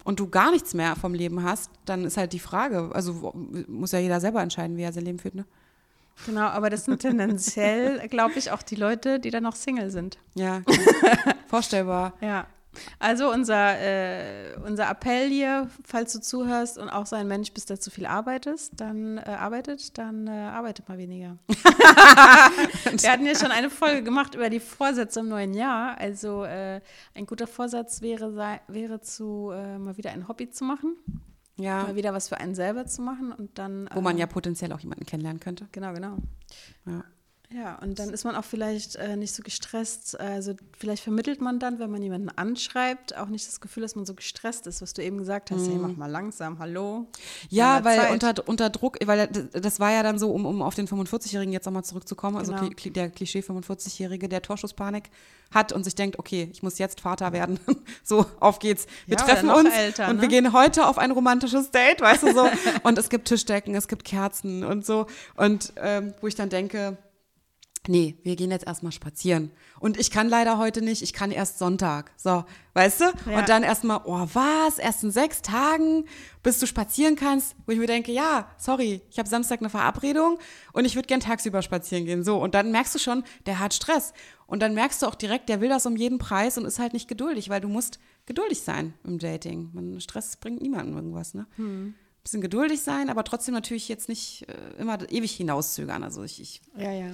und 0.04 0.20
du 0.20 0.28
gar 0.28 0.50
nichts 0.50 0.74
mehr 0.74 0.94
vom 0.96 1.14
Leben 1.14 1.42
hast, 1.42 1.70
dann 1.86 2.04
ist 2.04 2.16
halt 2.16 2.32
die 2.32 2.38
Frage, 2.38 2.90
also 2.92 3.32
muss 3.66 3.92
ja 3.92 3.98
jeder 3.98 4.20
selber 4.20 4.42
entscheiden, 4.42 4.76
wie 4.76 4.82
er 4.82 4.92
sein 4.92 5.04
Leben 5.04 5.18
führt, 5.18 5.34
ne? 5.34 5.44
Genau, 6.26 6.42
aber 6.42 6.70
das 6.70 6.84
sind 6.84 7.00
tendenziell, 7.00 8.06
glaube 8.08 8.34
ich, 8.36 8.52
auch 8.52 8.62
die 8.62 8.76
Leute, 8.76 9.18
die 9.18 9.30
dann 9.30 9.42
noch 9.42 9.56
Single 9.56 9.90
sind. 9.90 10.18
Ja, 10.34 10.62
vorstellbar. 11.48 12.12
Ja. 12.20 12.46
Also 12.98 13.30
unser, 13.30 13.78
äh, 13.78 14.56
unser 14.64 14.90
Appell 14.90 15.28
hier, 15.28 15.68
falls 15.84 16.12
du 16.12 16.20
zuhörst 16.20 16.78
und 16.78 16.88
auch 16.88 17.06
so 17.06 17.16
ein 17.16 17.28
Mensch 17.28 17.52
bist, 17.52 17.70
der 17.70 17.80
zu 17.80 17.90
viel 17.90 18.06
arbeitest, 18.06 18.80
dann 18.80 19.18
äh, 19.18 19.22
arbeitet, 19.22 19.96
dann 19.98 20.26
äh, 20.26 20.30
arbeitet 20.30 20.88
mal 20.88 20.98
weniger. 20.98 21.38
Wir 21.48 23.12
hatten 23.12 23.26
ja 23.26 23.34
schon 23.34 23.50
eine 23.50 23.70
Folge 23.70 24.02
gemacht 24.02 24.34
über 24.34 24.50
die 24.50 24.60
Vorsätze 24.60 25.20
im 25.20 25.28
neuen 25.28 25.54
Jahr. 25.54 25.98
Also 25.98 26.44
äh, 26.44 26.80
ein 27.14 27.26
guter 27.26 27.46
Vorsatz 27.46 28.02
wäre, 28.02 28.58
wäre 28.68 29.00
zu 29.00 29.50
äh, 29.52 29.78
mal 29.78 29.96
wieder 29.96 30.10
ein 30.10 30.28
Hobby 30.28 30.50
zu 30.50 30.64
machen. 30.64 30.96
Ja. 31.56 31.84
Mal 31.84 31.96
wieder 31.96 32.12
was 32.12 32.28
für 32.28 32.38
einen 32.38 32.54
selber 32.54 32.86
zu 32.86 33.02
machen 33.02 33.32
und 33.32 33.58
dann. 33.58 33.88
Wo 33.94 34.00
man 34.00 34.18
ja 34.18 34.26
potenziell 34.26 34.72
auch 34.72 34.80
jemanden 34.80 35.06
kennenlernen 35.06 35.40
könnte. 35.40 35.68
Genau, 35.70 35.92
genau. 35.92 36.16
Ja. 36.86 37.04
Ja, 37.54 37.76
und 37.76 38.00
dann 38.00 38.10
ist 38.10 38.24
man 38.24 38.34
auch 38.34 38.44
vielleicht 38.44 38.96
äh, 38.96 39.16
nicht 39.16 39.32
so 39.32 39.42
gestresst. 39.44 40.18
Also 40.18 40.54
vielleicht 40.76 41.04
vermittelt 41.04 41.40
man 41.40 41.60
dann, 41.60 41.78
wenn 41.78 41.88
man 41.88 42.02
jemanden 42.02 42.28
anschreibt, 42.30 43.16
auch 43.16 43.28
nicht 43.28 43.46
das 43.46 43.60
Gefühl, 43.60 43.82
dass 43.82 43.94
man 43.94 44.04
so 44.06 44.14
gestresst 44.14 44.66
ist, 44.66 44.82
was 44.82 44.92
du 44.92 45.04
eben 45.04 45.18
gesagt 45.18 45.52
hast. 45.52 45.60
Mhm. 45.60 45.70
Hey, 45.70 45.78
mach 45.78 45.96
mal 45.96 46.10
langsam, 46.10 46.58
hallo. 46.58 47.06
Ja, 47.50 47.84
weil 47.84 48.10
unter, 48.10 48.34
unter 48.48 48.70
Druck, 48.70 48.98
weil 49.06 49.28
das 49.28 49.78
war 49.78 49.92
ja 49.92 50.02
dann 50.02 50.18
so, 50.18 50.32
um, 50.32 50.46
um 50.46 50.62
auf 50.62 50.74
den 50.74 50.88
45-Jährigen 50.88 51.52
jetzt 51.52 51.66
nochmal 51.66 51.84
zurückzukommen, 51.84 52.38
also 52.38 52.52
genau. 52.52 52.64
also 52.64 52.90
der 52.90 53.10
Klischee 53.10 53.40
45-Jährige, 53.40 54.28
der 54.28 54.42
Torschusspanik 54.42 55.10
hat 55.52 55.72
und 55.72 55.84
sich 55.84 55.94
denkt, 55.94 56.18
okay, 56.18 56.48
ich 56.52 56.64
muss 56.64 56.78
jetzt 56.78 57.02
Vater 57.02 57.32
werden. 57.32 57.60
so, 58.02 58.26
auf 58.40 58.58
geht's. 58.58 58.86
Wir 59.06 59.16
ja, 59.16 59.24
treffen 59.24 59.50
uns 59.50 59.70
älter, 59.72 60.08
und 60.08 60.16
ne? 60.16 60.22
wir 60.22 60.28
gehen 60.28 60.52
heute 60.52 60.88
auf 60.88 60.98
ein 60.98 61.12
romantisches 61.12 61.70
Date, 61.70 62.00
weißt 62.00 62.24
du 62.24 62.34
so. 62.34 62.48
und 62.82 62.98
es 62.98 63.10
gibt 63.10 63.28
Tischdecken, 63.28 63.76
es 63.76 63.86
gibt 63.86 64.04
Kerzen 64.04 64.64
und 64.64 64.84
so. 64.84 65.06
Und 65.36 65.72
ähm, 65.76 66.14
wo 66.20 66.26
ich 66.26 66.34
dann 66.34 66.48
denke, 66.48 66.98
nee, 67.88 68.16
wir 68.22 68.36
gehen 68.36 68.50
jetzt 68.50 68.66
erstmal 68.66 68.92
spazieren. 68.92 69.50
Und 69.78 69.98
ich 69.98 70.10
kann 70.10 70.28
leider 70.28 70.58
heute 70.58 70.82
nicht, 70.82 71.02
ich 71.02 71.12
kann 71.12 71.30
erst 71.30 71.58
Sonntag. 71.58 72.12
So, 72.16 72.44
weißt 72.74 73.00
du? 73.00 73.04
Ja. 73.30 73.38
Und 73.38 73.48
dann 73.48 73.62
erstmal, 73.62 74.00
oh, 74.04 74.26
was? 74.32 74.78
Erst 74.78 75.04
in 75.04 75.10
sechs 75.10 75.42
Tagen, 75.42 76.04
bis 76.42 76.58
du 76.58 76.66
spazieren 76.66 77.16
kannst? 77.16 77.56
Wo 77.66 77.72
ich 77.72 77.78
mir 77.78 77.86
denke, 77.86 78.12
ja, 78.12 78.48
sorry, 78.58 79.02
ich 79.10 79.18
habe 79.18 79.28
Samstag 79.28 79.60
eine 79.60 79.70
Verabredung 79.70 80.38
und 80.72 80.84
ich 80.84 80.94
würde 80.94 81.06
gern 81.06 81.20
tagsüber 81.20 81.62
spazieren 81.62 82.04
gehen. 82.04 82.24
So, 82.24 82.38
und 82.38 82.54
dann 82.54 82.70
merkst 82.70 82.94
du 82.94 82.98
schon, 82.98 83.24
der 83.46 83.58
hat 83.58 83.74
Stress. 83.74 84.12
Und 84.46 84.60
dann 84.60 84.74
merkst 84.74 85.02
du 85.02 85.06
auch 85.06 85.14
direkt, 85.14 85.48
der 85.48 85.60
will 85.60 85.68
das 85.68 85.86
um 85.86 85.96
jeden 85.96 86.18
Preis 86.18 86.58
und 86.58 86.64
ist 86.64 86.78
halt 86.78 86.92
nicht 86.92 87.08
geduldig, 87.08 87.48
weil 87.48 87.60
du 87.60 87.68
musst 87.68 87.98
geduldig 88.26 88.60
sein 88.60 88.94
im 89.04 89.18
Dating. 89.18 89.70
Man, 89.72 90.00
Stress 90.00 90.36
bringt 90.36 90.62
niemandem 90.62 90.96
irgendwas, 90.96 91.34
ne? 91.34 91.46
Hm. 91.56 91.94
Bisschen 92.22 92.40
geduldig 92.40 92.80
sein, 92.80 93.10
aber 93.10 93.22
trotzdem 93.24 93.52
natürlich 93.52 93.86
jetzt 93.88 94.08
nicht 94.08 94.48
äh, 94.48 94.80
immer 94.80 94.98
ewig 95.10 95.32
hinauszögern. 95.32 96.02
Also 96.02 96.22
ich, 96.22 96.40
ich 96.40 96.62
Ja, 96.74 96.90
ja. 96.90 97.10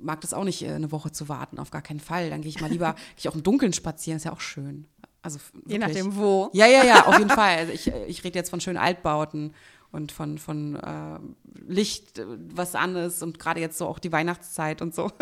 Mag 0.00 0.20
das 0.20 0.34
auch 0.34 0.44
nicht, 0.44 0.62
äh, 0.62 0.72
eine 0.72 0.92
Woche 0.92 1.12
zu 1.12 1.28
warten, 1.28 1.58
auf 1.58 1.70
gar 1.70 1.82
keinen 1.82 2.00
Fall. 2.00 2.30
Dann 2.30 2.42
gehe 2.42 2.50
ich 2.50 2.60
mal 2.60 2.70
lieber, 2.70 2.92
gehe 3.16 3.18
ich 3.18 3.28
auch 3.28 3.34
im 3.34 3.42
Dunkeln 3.42 3.72
spazieren, 3.72 4.16
ist 4.16 4.24
ja 4.24 4.32
auch 4.32 4.40
schön. 4.40 4.86
Also 5.22 5.38
Je 5.66 5.78
nachdem 5.78 6.16
wo. 6.16 6.50
Ja, 6.52 6.66
ja, 6.66 6.84
ja, 6.84 7.06
auf 7.06 7.18
jeden 7.18 7.30
Fall. 7.42 7.56
Also 7.58 7.72
ich, 7.72 7.92
äh, 7.92 8.06
ich 8.06 8.24
rede 8.24 8.38
jetzt 8.38 8.50
von 8.50 8.60
schönen 8.60 8.78
Altbauten 8.78 9.54
und 9.90 10.12
von, 10.12 10.38
von 10.38 10.76
äh, 10.76 11.18
Licht, 11.66 12.18
äh, 12.18 12.26
was 12.54 12.74
an 12.74 12.96
ist 12.96 13.22
und 13.22 13.38
gerade 13.38 13.60
jetzt 13.60 13.78
so 13.78 13.86
auch 13.86 13.98
die 13.98 14.12
Weihnachtszeit 14.12 14.82
und 14.82 14.94
so. 14.94 15.10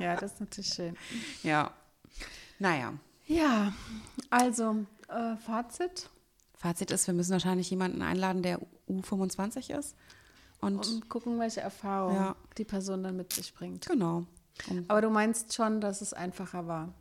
Ja, 0.00 0.16
das 0.16 0.32
ist 0.32 0.40
natürlich 0.40 0.74
schön. 0.74 0.96
ja. 1.44 1.70
Naja. 2.58 2.94
Ja, 3.26 3.72
also 4.30 4.84
äh, 5.08 5.36
Fazit. 5.36 6.10
Fazit 6.56 6.90
ist, 6.90 7.06
wir 7.06 7.14
müssen 7.14 7.32
wahrscheinlich 7.32 7.70
jemanden 7.70 8.02
einladen, 8.02 8.42
der 8.42 8.60
U25 8.88 9.76
ist. 9.76 9.94
Und 10.62 10.76
Und 10.86 11.08
gucken, 11.08 11.38
welche 11.38 11.60
Erfahrung 11.60 12.14
Ja. 12.14 12.36
die 12.56 12.64
Person 12.64 13.02
dann 13.02 13.16
mit 13.16 13.32
sich 13.32 13.52
bringt. 13.54 13.86
genau. 13.86 14.24
Und 14.70 14.88
Aber 14.88 15.00
du 15.00 15.10
meinst 15.10 15.52
schon, 15.54 15.80
dass 15.80 16.00
es 16.02 16.12
einfacher 16.12 16.66
war? 16.66 16.94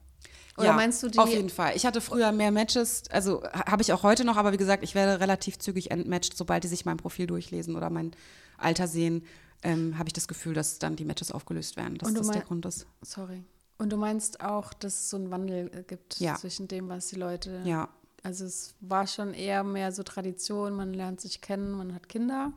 Oder 0.58 0.67
ja, 0.67 0.74
meinst 0.74 1.02
du 1.04 1.08
die? 1.10 1.17
Auf 1.19 1.30
jeden 1.30 1.50
Fall. 1.50 1.76
Ich 1.76 1.86
hatte 1.86 2.02
früher 2.02 2.32
mehr 2.32 2.52
Matches, 2.52 3.04
also 3.10 3.43
ha- 3.43 3.71
habe 3.71 3.82
ich 3.82 3.93
auch 3.93 4.04
heute 4.04 4.26
noch, 4.26 4.36
aber 4.38 4.52
wie 4.52 4.58
gesagt, 4.58 4.84
ich 4.84 4.95
werde 4.95 5.19
relativ 5.21 5.58
zügig 5.60 5.91
entmatcht, 5.91 6.36
sobald 6.36 6.63
die 6.63 6.67
sich 6.67 6.86
mein 6.86 6.97
Profil 6.97 7.28
durchlesen 7.28 7.76
oder 7.76 7.89
mein 7.89 8.12
Alter 8.58 8.88
sehen, 8.88 9.24
ähm, 9.63 9.97
habe 9.97 10.10
ich 10.10 10.13
das 10.13 10.28
Gefühl, 10.28 10.54
dass 10.54 10.80
dann 10.80 10.95
die 10.95 11.06
Matches 11.06 11.32
aufgelöst 11.32 11.78
werden, 11.78 11.97
dass 11.97 12.13
das 12.13 12.28
der 12.30 12.41
Grund 12.41 12.65
ist. 12.65 12.86
Sorry. 13.02 13.43
Und 13.78 13.91
du 13.91 13.97
meinst 13.97 14.41
auch, 14.41 14.74
dass 14.74 14.93
es 14.95 15.10
so 15.10 15.17
einen 15.17 15.32
Wandel 15.32 15.69
äh, 15.74 15.84
gibt 15.84 16.19
Ja. 16.19 16.36
zwischen 16.36 16.67
dem, 16.67 16.89
was 16.89 17.08
die 17.08 17.15
Leute. 17.15 17.62
Ja, 17.65 17.89
Also 18.24 18.45
es 18.45 18.76
war 18.82 19.08
schon 19.08 19.34
eher 19.34 19.63
mehr 19.63 19.91
so 19.91 20.04
Tradition, 20.04 20.74
man 20.74 20.93
lernt 20.93 21.21
sich 21.21 21.41
kennen, 21.41 21.71
man 21.71 21.93
hat 21.95 22.08
Kinder. 22.10 22.54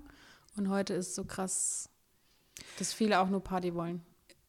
Und 0.56 0.68
heute 0.68 0.94
ist 0.94 1.14
so 1.14 1.24
krass, 1.24 1.88
dass 2.78 2.92
viele 2.92 3.20
auch 3.20 3.28
nur 3.28 3.40
Party 3.40 3.74
wollen. 3.74 4.02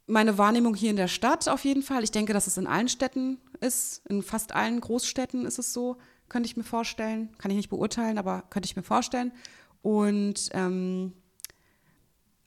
meine 0.08 0.38
Wahrnehmung 0.38 0.76
hier 0.76 0.92
in 0.92 0.98
der 0.98 1.08
Stadt 1.08 1.48
auf 1.48 1.66
jeden 1.66 1.82
Fall. 1.82 2.04
Ich 2.04 2.12
denke, 2.12 2.34
dass 2.34 2.46
es 2.48 2.58
in 2.58 2.68
allen 2.68 2.88
Städten 2.88 3.40
ist. 3.60 4.06
In 4.08 4.22
fast 4.22 4.54
allen 4.54 4.80
Großstädten 4.80 5.46
ist 5.46 5.58
es 5.58 5.74
so. 5.74 5.98
Könnte 6.30 6.48
ich 6.48 6.58
mir 6.58 6.64
vorstellen. 6.64 7.36
Kann 7.38 7.50
ich 7.52 7.58
nicht 7.58 7.70
beurteilen, 7.70 8.18
aber 8.18 8.44
könnte 8.50 8.68
ich 8.68 8.76
mir 8.76 8.84
vorstellen. 8.84 9.32
Und 9.82 10.50
ähm, 10.54 11.14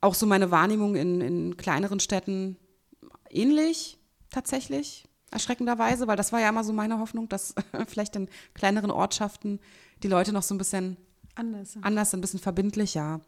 auch 0.01 0.15
so 0.15 0.27
meine 0.27 0.51
Wahrnehmung 0.51 0.95
in, 0.95 1.21
in 1.21 1.57
kleineren 1.57 1.99
Städten 2.01 2.57
ähnlich 3.31 3.99
tatsächlich. 4.31 5.05
Erschreckenderweise, 5.31 6.07
weil 6.07 6.17
das 6.17 6.33
war 6.33 6.41
ja 6.41 6.49
immer 6.49 6.65
so 6.65 6.73
meine 6.73 6.99
Hoffnung, 7.01 7.29
dass 7.29 7.55
vielleicht 7.89 8.17
in 8.17 8.29
kleineren 8.55 8.91
Ortschaften 8.91 9.61
die 10.03 10.09
Leute 10.09 10.33
noch 10.33 10.43
so 10.43 10.55
ein 10.55 10.59
bisschen 10.59 10.97
Anders. 11.35 11.77
anders, 11.83 12.15
ein 12.15 12.21
bisschen 12.21 12.41
verbindlicher. 12.41 13.21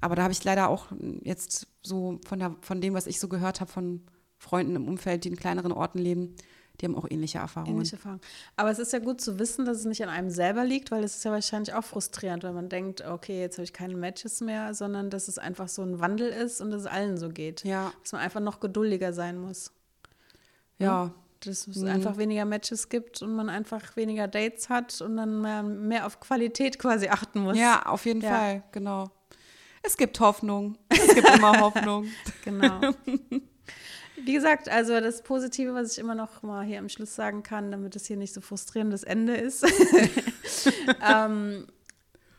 Aber 0.00 0.14
da 0.14 0.22
habe 0.22 0.32
ich 0.32 0.44
leider 0.44 0.68
auch 0.68 0.86
jetzt 1.22 1.66
so 1.82 2.18
von, 2.26 2.38
der, 2.38 2.54
von 2.60 2.80
dem, 2.80 2.94
was 2.94 3.06
ich 3.06 3.18
so 3.20 3.28
gehört 3.28 3.60
habe 3.60 3.70
von 3.70 4.02
Freunden 4.38 4.76
im 4.76 4.86
Umfeld, 4.88 5.24
die 5.24 5.28
in 5.28 5.36
kleineren 5.36 5.72
Orten 5.72 5.98
leben, 5.98 6.34
die 6.80 6.84
haben 6.84 6.94
auch 6.94 7.06
ähnliche 7.08 7.38
Erfahrungen. 7.38 7.76
Ähnliche 7.76 7.96
Erfahrung. 7.96 8.20
Aber 8.56 8.70
es 8.70 8.78
ist 8.78 8.92
ja 8.92 8.98
gut 8.98 9.18
zu 9.22 9.38
wissen, 9.38 9.64
dass 9.64 9.78
es 9.78 9.84
nicht 9.86 10.02
an 10.02 10.10
einem 10.10 10.28
selber 10.28 10.62
liegt, 10.62 10.90
weil 10.90 11.02
es 11.04 11.16
ist 11.16 11.24
ja 11.24 11.30
wahrscheinlich 11.32 11.72
auch 11.72 11.84
frustrierend, 11.84 12.42
wenn 12.42 12.54
man 12.54 12.68
denkt, 12.68 13.00
okay, 13.00 13.40
jetzt 13.40 13.56
habe 13.56 13.64
ich 13.64 13.72
keine 13.72 13.96
Matches 13.96 14.42
mehr, 14.42 14.74
sondern 14.74 15.08
dass 15.08 15.26
es 15.28 15.38
einfach 15.38 15.68
so 15.68 15.80
ein 15.80 16.00
Wandel 16.00 16.28
ist 16.28 16.60
und 16.60 16.70
dass 16.70 16.82
es 16.82 16.86
allen 16.86 17.16
so 17.16 17.30
geht. 17.30 17.64
Ja, 17.64 17.92
Dass 18.02 18.12
man 18.12 18.20
einfach 18.20 18.40
noch 18.40 18.60
geduldiger 18.60 19.14
sein 19.14 19.38
muss. 19.38 19.72
ja, 20.78 21.12
Dass 21.40 21.66
es 21.66 21.76
Mhm. 21.76 21.88
einfach 21.88 22.16
weniger 22.18 22.44
Matches 22.44 22.88
gibt 22.90 23.22
und 23.22 23.34
man 23.34 23.48
einfach 23.48 23.96
weniger 23.96 24.28
Dates 24.28 24.68
hat 24.68 25.00
und 25.00 25.16
dann 25.16 25.40
mehr, 25.40 25.62
mehr 25.62 26.06
auf 26.06 26.20
Qualität 26.20 26.78
quasi 26.78 27.08
achten 27.08 27.40
muss. 27.40 27.56
ja, 27.58 27.86
auf 27.86 28.04
jeden 28.04 28.20
Ja. 28.20 28.30
Fall, 28.34 28.62
genau. 28.72 29.10
Es 29.86 29.96
gibt 29.96 30.18
Hoffnung. 30.18 30.76
Es 30.88 31.14
gibt 31.14 31.28
immer 31.36 31.60
Hoffnung. 31.60 32.08
Genau. 32.44 32.80
Wie 34.24 34.32
gesagt, 34.32 34.68
also 34.68 34.98
das 34.98 35.22
Positive, 35.22 35.74
was 35.74 35.92
ich 35.92 35.98
immer 35.98 36.16
noch 36.16 36.42
mal 36.42 36.64
hier 36.64 36.80
am 36.80 36.88
Schluss 36.88 37.14
sagen 37.14 37.44
kann, 37.44 37.70
damit 37.70 37.94
es 37.94 38.06
hier 38.06 38.16
nicht 38.16 38.34
so 38.34 38.40
frustrierendes 38.40 39.04
Ende 39.04 39.36
ist. 39.36 39.64
ähm, 41.08 41.66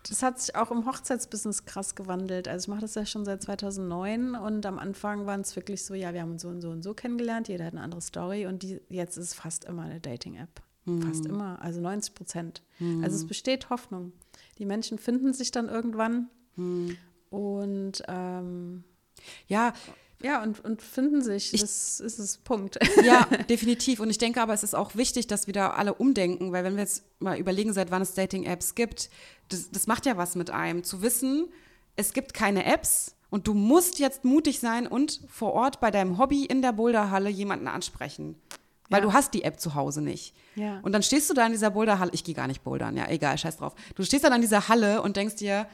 das 0.10 0.23
hat 0.23 0.41
sich 0.41 0.55
auch 0.57 0.71
im 0.71 0.86
Hochzeitsbusiness 0.86 1.63
krass 1.63 1.95
gewandelt. 1.95 2.49
Also 2.49 2.65
ich 2.65 2.67
mache 2.67 2.81
das 2.81 2.95
ja 2.95 3.05
schon 3.05 3.23
seit 3.23 3.43
2009 3.43 4.36
und 4.36 4.65
am 4.65 4.77
Anfang 4.77 5.25
waren 5.25 5.41
es 5.41 5.55
wirklich 5.55 5.86
so, 5.86 5.93
ja, 5.93 6.13
wir 6.13 6.21
haben 6.21 6.31
uns 6.31 6.41
so 6.41 6.49
und 6.49 6.60
so 6.60 6.69
und 6.69 6.83
so 6.83 6.93
kennengelernt, 6.93 7.47
jeder 7.47 7.65
hat 7.65 7.73
eine 7.73 7.81
andere 7.81 8.01
Story 8.01 8.45
und 8.47 8.63
die, 8.63 8.81
jetzt 8.89 9.15
ist 9.15 9.25
es 9.25 9.33
fast 9.33 9.63
immer 9.65 9.83
eine 9.83 10.01
Dating-App. 10.01 10.62
Fast 11.05 11.25
immer, 11.25 11.62
also 11.62 11.81
90 11.81 12.13
Prozent. 12.13 12.63
Also 13.01 13.17
es 13.17 13.27
besteht 13.27 13.69
Hoffnung. 13.69 14.13
Die 14.57 14.65
Menschen 14.65 14.97
finden 14.97 15.33
sich 15.33 15.51
dann 15.51 15.67
irgendwann 15.67 16.29
und 17.29 18.03
ähm, 18.07 18.83
Ja, 19.47 19.73
ja, 20.23 20.41
und, 20.41 20.65
und 20.65 20.81
finden 20.81 21.21
sich. 21.21 21.51
das 21.51 21.99
ist 21.99 22.17
es, 22.17 22.37
Punkt. 22.39 22.79
ja, 23.05 23.25
definitiv. 23.49 23.99
Und 23.99 24.09
ich 24.09 24.17
denke 24.17 24.41
aber, 24.41 24.53
es 24.53 24.63
ist 24.63 24.73
auch 24.75 24.95
wichtig, 24.95 25.27
dass 25.27 25.45
wieder 25.45 25.77
alle 25.77 25.93
umdenken, 25.93 26.51
weil 26.51 26.63
wenn 26.63 26.73
wir 26.75 26.81
jetzt 26.81 27.03
mal 27.19 27.37
überlegen, 27.37 27.71
seit 27.71 27.91
wann 27.91 28.01
es 28.01 28.15
Dating-Apps 28.15 28.73
gibt, 28.73 29.11
das, 29.49 29.69
das 29.69 29.85
macht 29.85 30.07
ja 30.07 30.17
was 30.17 30.35
mit 30.35 30.49
einem. 30.49 30.83
Zu 30.83 31.03
wissen, 31.03 31.47
es 31.95 32.13
gibt 32.13 32.33
keine 32.33 32.65
Apps 32.65 33.15
und 33.29 33.47
du 33.47 33.53
musst 33.53 33.99
jetzt 33.99 34.23
mutig 34.25 34.59
sein 34.59 34.87
und 34.87 35.21
vor 35.29 35.53
Ort 35.53 35.79
bei 35.81 35.91
deinem 35.91 36.17
Hobby 36.17 36.45
in 36.45 36.63
der 36.63 36.71
Boulderhalle 36.73 37.29
jemanden 37.29 37.67
ansprechen. 37.67 38.41
Weil 38.89 39.01
Ja. 39.01 39.05
du 39.05 39.13
hast 39.13 39.33
die 39.35 39.43
App 39.43 39.59
zu 39.59 39.75
Hause 39.75 40.01
nicht. 40.01 40.33
Ja. 40.55 40.79
Und 40.81 40.93
dann 40.93 41.03
stehst 41.03 41.29
du 41.29 41.35
da 41.35 41.45
in 41.45 41.51
dieser 41.51 41.69
Boulderhalle, 41.71 42.09
ich 42.13 42.23
gehe 42.23 42.33
gar 42.33 42.47
nicht 42.47 42.63
bouldern, 42.63 42.97
ja, 42.97 43.07
egal, 43.09 43.37
scheiß 43.37 43.57
drauf. 43.57 43.75
Du 43.95 44.03
stehst 44.03 44.23
dann 44.23 44.33
an 44.33 44.41
dieser 44.41 44.67
Halle 44.69 45.01
und 45.03 45.15
denkst 45.17 45.35
dir, 45.35 45.67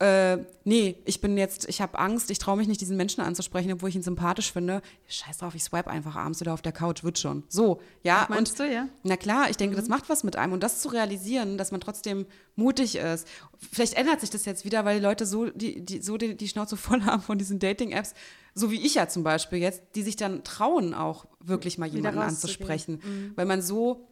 äh, 0.00 0.38
nee, 0.64 0.96
ich 1.04 1.20
bin 1.20 1.36
jetzt, 1.36 1.68
ich 1.68 1.82
habe 1.82 1.98
Angst, 1.98 2.30
ich 2.30 2.38
traue 2.38 2.56
mich 2.56 2.66
nicht, 2.66 2.80
diesen 2.80 2.96
Menschen 2.96 3.20
anzusprechen, 3.20 3.70
obwohl 3.70 3.90
ich 3.90 3.96
ihn 3.96 4.02
sympathisch 4.02 4.50
finde. 4.50 4.80
Scheiß 5.08 5.38
drauf, 5.38 5.54
ich 5.54 5.62
swipe 5.62 5.90
einfach 5.90 6.16
abends 6.16 6.40
wieder 6.40 6.54
auf 6.54 6.62
der 6.62 6.72
Couch, 6.72 7.04
wird 7.04 7.18
schon. 7.18 7.44
So, 7.48 7.82
ja. 8.02 8.26
Meinst 8.30 8.58
du, 8.58 8.64
ja? 8.64 8.88
Na 9.02 9.18
klar, 9.18 9.50
ich 9.50 9.58
denke, 9.58 9.76
das 9.76 9.88
macht 9.88 10.08
was 10.08 10.24
mit 10.24 10.36
einem. 10.36 10.54
Und 10.54 10.62
das 10.62 10.80
zu 10.80 10.88
realisieren, 10.88 11.58
dass 11.58 11.70
man 11.70 11.82
trotzdem 11.82 12.24
mutig 12.56 12.96
ist. 12.96 13.28
Vielleicht 13.70 13.92
ändert 13.92 14.22
sich 14.22 14.30
das 14.30 14.46
jetzt 14.46 14.64
wieder, 14.64 14.86
weil 14.86 14.98
die 14.98 15.04
Leute 15.04 15.26
so 15.26 15.50
die, 15.50 15.84
die, 15.84 16.00
so 16.00 16.16
die, 16.16 16.34
die 16.34 16.48
Schnauze 16.48 16.78
voll 16.78 17.02
haben 17.04 17.20
von 17.20 17.36
diesen 17.36 17.58
Dating-Apps, 17.58 18.14
so 18.54 18.70
wie 18.70 18.80
ich 18.80 18.94
ja 18.94 19.06
zum 19.06 19.22
Beispiel 19.22 19.58
jetzt, 19.58 19.82
die 19.96 20.02
sich 20.02 20.16
dann 20.16 20.44
trauen, 20.44 20.94
auch 20.94 21.26
wirklich 21.40 21.76
mal 21.76 21.86
jemanden 21.86 22.20
anzusprechen. 22.20 23.32
Weil 23.36 23.44
man 23.44 23.60
so 23.60 24.06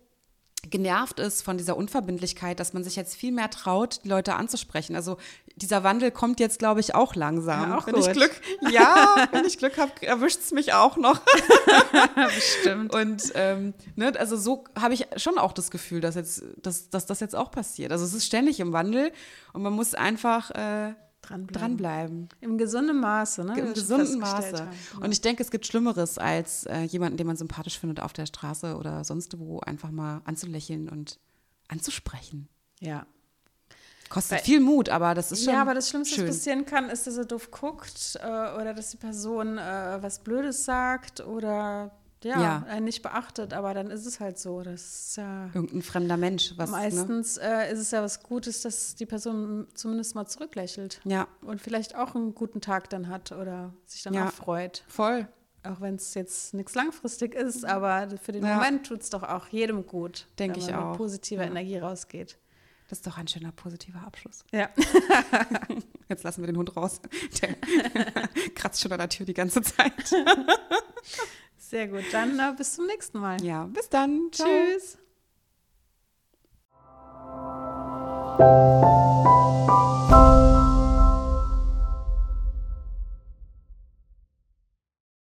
genervt 0.71 1.21
ist 1.21 1.43
von 1.43 1.57
dieser 1.57 1.77
Unverbindlichkeit, 1.77 2.61
dass 2.61 2.73
man 2.73 2.85
sich 2.85 2.97
jetzt 2.97 3.15
viel 3.15 3.33
mehr 3.33 3.51
traut, 3.51 4.01
die 4.05 4.09
Leute 4.09 4.35
anzusprechen. 4.35 4.97
Also 4.97 5.17
dieser 5.59 5.85
Wandel 5.85 6.11
kommt 6.11 6.41
jetzt, 6.41 6.59
glaube 6.59 6.81
ich, 6.81 6.95
auch 6.95 7.15
langsam. 7.15 7.71
Ja, 7.71 7.79
auch 7.79 7.87
wenn 7.87 7.95
gut. 7.95 8.07
ich 8.07 8.13
Glück, 8.13 8.41
ja, 8.71 9.29
wenn 9.33 9.45
ich 9.45 9.59
Glück 9.59 9.79
habe, 9.79 9.93
erwischt 10.03 10.41
es 10.41 10.53
mich 10.53 10.73
auch 10.73 10.97
noch. 10.97 11.21
Bestimmt. 12.15 12.95
Und 12.95 13.33
ähm, 13.35 13.75
ne, 13.97 14.13
also 14.19 14.37
so 14.37 14.65
habe 14.79 14.95
ich 14.95 15.07
schon 15.17 15.39
auch 15.39 15.53
das 15.53 15.71
Gefühl, 15.71 16.01
dass, 16.01 16.15
jetzt, 16.15 16.43
dass, 16.63 16.91
dass 16.91 17.07
das 17.07 17.21
jetzt 17.21 17.37
auch 17.37 17.51
passiert. 17.51 17.93
Also 17.93 18.05
es 18.05 18.15
ist 18.15 18.27
ständig 18.27 18.61
im 18.61 18.73
Wandel 18.73 19.13
und 19.53 19.63
man 19.63 19.73
muss 19.73 19.95
einfach 19.95 20.51
äh, 20.51 20.95
Dranbleiben. 21.21 21.53
dranbleiben. 21.53 22.29
Im 22.41 22.59
gesunden 22.59 23.01
Maße, 23.01 23.45
ne? 23.45 23.59
Im 23.59 23.75
gesunden 23.75 24.19
Maße. 24.21 24.59
haben. 24.59 24.71
Genau. 24.93 25.05
Und 25.05 25.13
ich 25.13 25.21
denke, 25.21 25.43
es 25.43 25.51
gibt 25.51 25.67
Schlimmeres, 25.67 26.17
als 26.17 26.65
äh, 26.65 26.83
jemanden, 26.83 27.17
den 27.17 27.27
man 27.27 27.37
sympathisch 27.37 27.79
findet 27.79 28.01
auf 28.01 28.13
der 28.13 28.27
Straße 28.27 28.77
oder 28.77 29.05
sonst 29.05 29.39
wo, 29.39 29.61
einfach 29.61 29.91
mal 29.91 30.23
anzulächeln 30.25 30.89
und 30.89 31.19
anzusprechen. 31.69 32.49
ja. 32.81 33.07
Kostet 34.09 34.39
Weil- 34.39 34.45
viel 34.45 34.61
Mut, 34.61 34.89
aber 34.89 35.15
das 35.15 35.33
ist 35.33 35.45
schon 35.45 35.53
ja, 35.55 35.61
aber 35.63 35.75
das 35.75 35.89
Schlimmste, 35.91 36.17
schön. 36.17 36.29
was 36.29 36.37
passieren 36.37 36.65
kann, 36.65 36.89
ist, 36.89 37.07
dass 37.07 37.17
er 37.17 37.25
doof 37.27 37.51
guckt 37.51 38.19
äh, 38.23 38.27
oder 38.27 38.73
dass 38.75 38.91
die 38.91 38.97
Person 38.97 39.59
äh, 39.59 39.99
was 40.01 40.21
Blödes 40.21 40.65
sagt 40.65 41.21
oder 41.21 41.91
ja, 42.25 42.41
Ja. 42.41 42.65
einen 42.69 42.85
nicht 42.87 43.03
beachtet. 43.03 43.53
Aber 43.53 43.75
dann 43.75 43.91
ist 43.91 44.05
es 44.07 44.19
halt 44.19 44.39
so. 44.39 44.63
Das 44.63 44.81
ist 45.09 45.17
ja 45.19 45.51
Irgendein 45.55 45.83
fremder 45.83 46.17
Mensch, 46.17 46.55
was, 46.57 46.71
ne? 46.71 46.77
meistens 46.79 47.37
äh, 47.37 47.71
ist 47.73 47.79
es 47.79 47.91
ja 47.93 48.03
was 48.03 48.23
Gutes, 48.23 48.63
dass 48.63 48.95
die 48.97 49.07
Person 49.07 49.69
zumindest 49.75 50.15
mal 50.15 50.27
zurücklächelt 50.27 51.01
Ja, 51.05 51.29
und 51.43 51.61
vielleicht 51.61 51.95
auch 51.95 52.15
einen 52.17 52.35
guten 52.35 52.61
Tag 52.61 52.91
dann 52.91 53.09
hat 53.09 53.31
oder 53.33 53.73
sich 53.87 54.03
dann 54.03 54.15
Ja. 54.15 54.29
auch 54.29 54.33
freut. 54.33 54.85
voll. 54.89 55.29
Auch 55.65 55.81
wenn 55.81 55.97
es 55.97 56.15
jetzt 56.15 56.55
nichts 56.55 56.75
langfristig 56.77 57.35
ist, 57.35 57.65
aber 57.65 58.09
für 58.23 58.33
den 58.33 58.45
Ja. 58.45 58.55
Moment 58.55 58.87
tut 58.87 59.03
es 59.03 59.11
doch 59.11 59.23
auch 59.25 59.49
jedem 59.49 59.87
gut, 59.87 60.27
Denk 60.39 60.55
wenn 60.55 60.63
ich 60.63 60.71
man 60.71 60.81
auch. 60.81 60.89
mit 60.91 60.97
positiver. 60.99 61.43
Energie 61.43 61.79
rausgeht. 61.79 62.39
Das 62.89 63.01
ist 63.01 63.07
doch 63.07 63.19
ein 63.19 63.29
schöner 63.29 63.53
positiver 63.53 64.01
Abschluss. 64.01 64.45
Ja. 64.51 64.71
Jetzt 66.09 66.25
lassen 66.25 66.41
wir 66.41 66.47
den 66.47 66.57
Hund 66.57 66.75
raus. 66.75 67.03
Der 67.43 67.55
kratzt 68.55 68.81
schon 68.81 68.91
an 68.93 68.99
der 68.99 69.11
Tür 69.11 69.27
die 69.27 69.35
ganze 69.35 69.61
Zeit. 69.61 69.93
Sehr 71.59 71.89
gut. 71.89 72.05
Dann 72.13 72.39
äh, 72.39 72.55
bis 72.57 72.75
zum 72.75 72.87
nächsten 72.87 73.19
Mal. 73.19 73.43
Ja, 73.45 73.67
bis 73.67 73.91
dann. 73.91 74.31
Ciao. 74.33 74.49
Tschüss. 74.49 74.97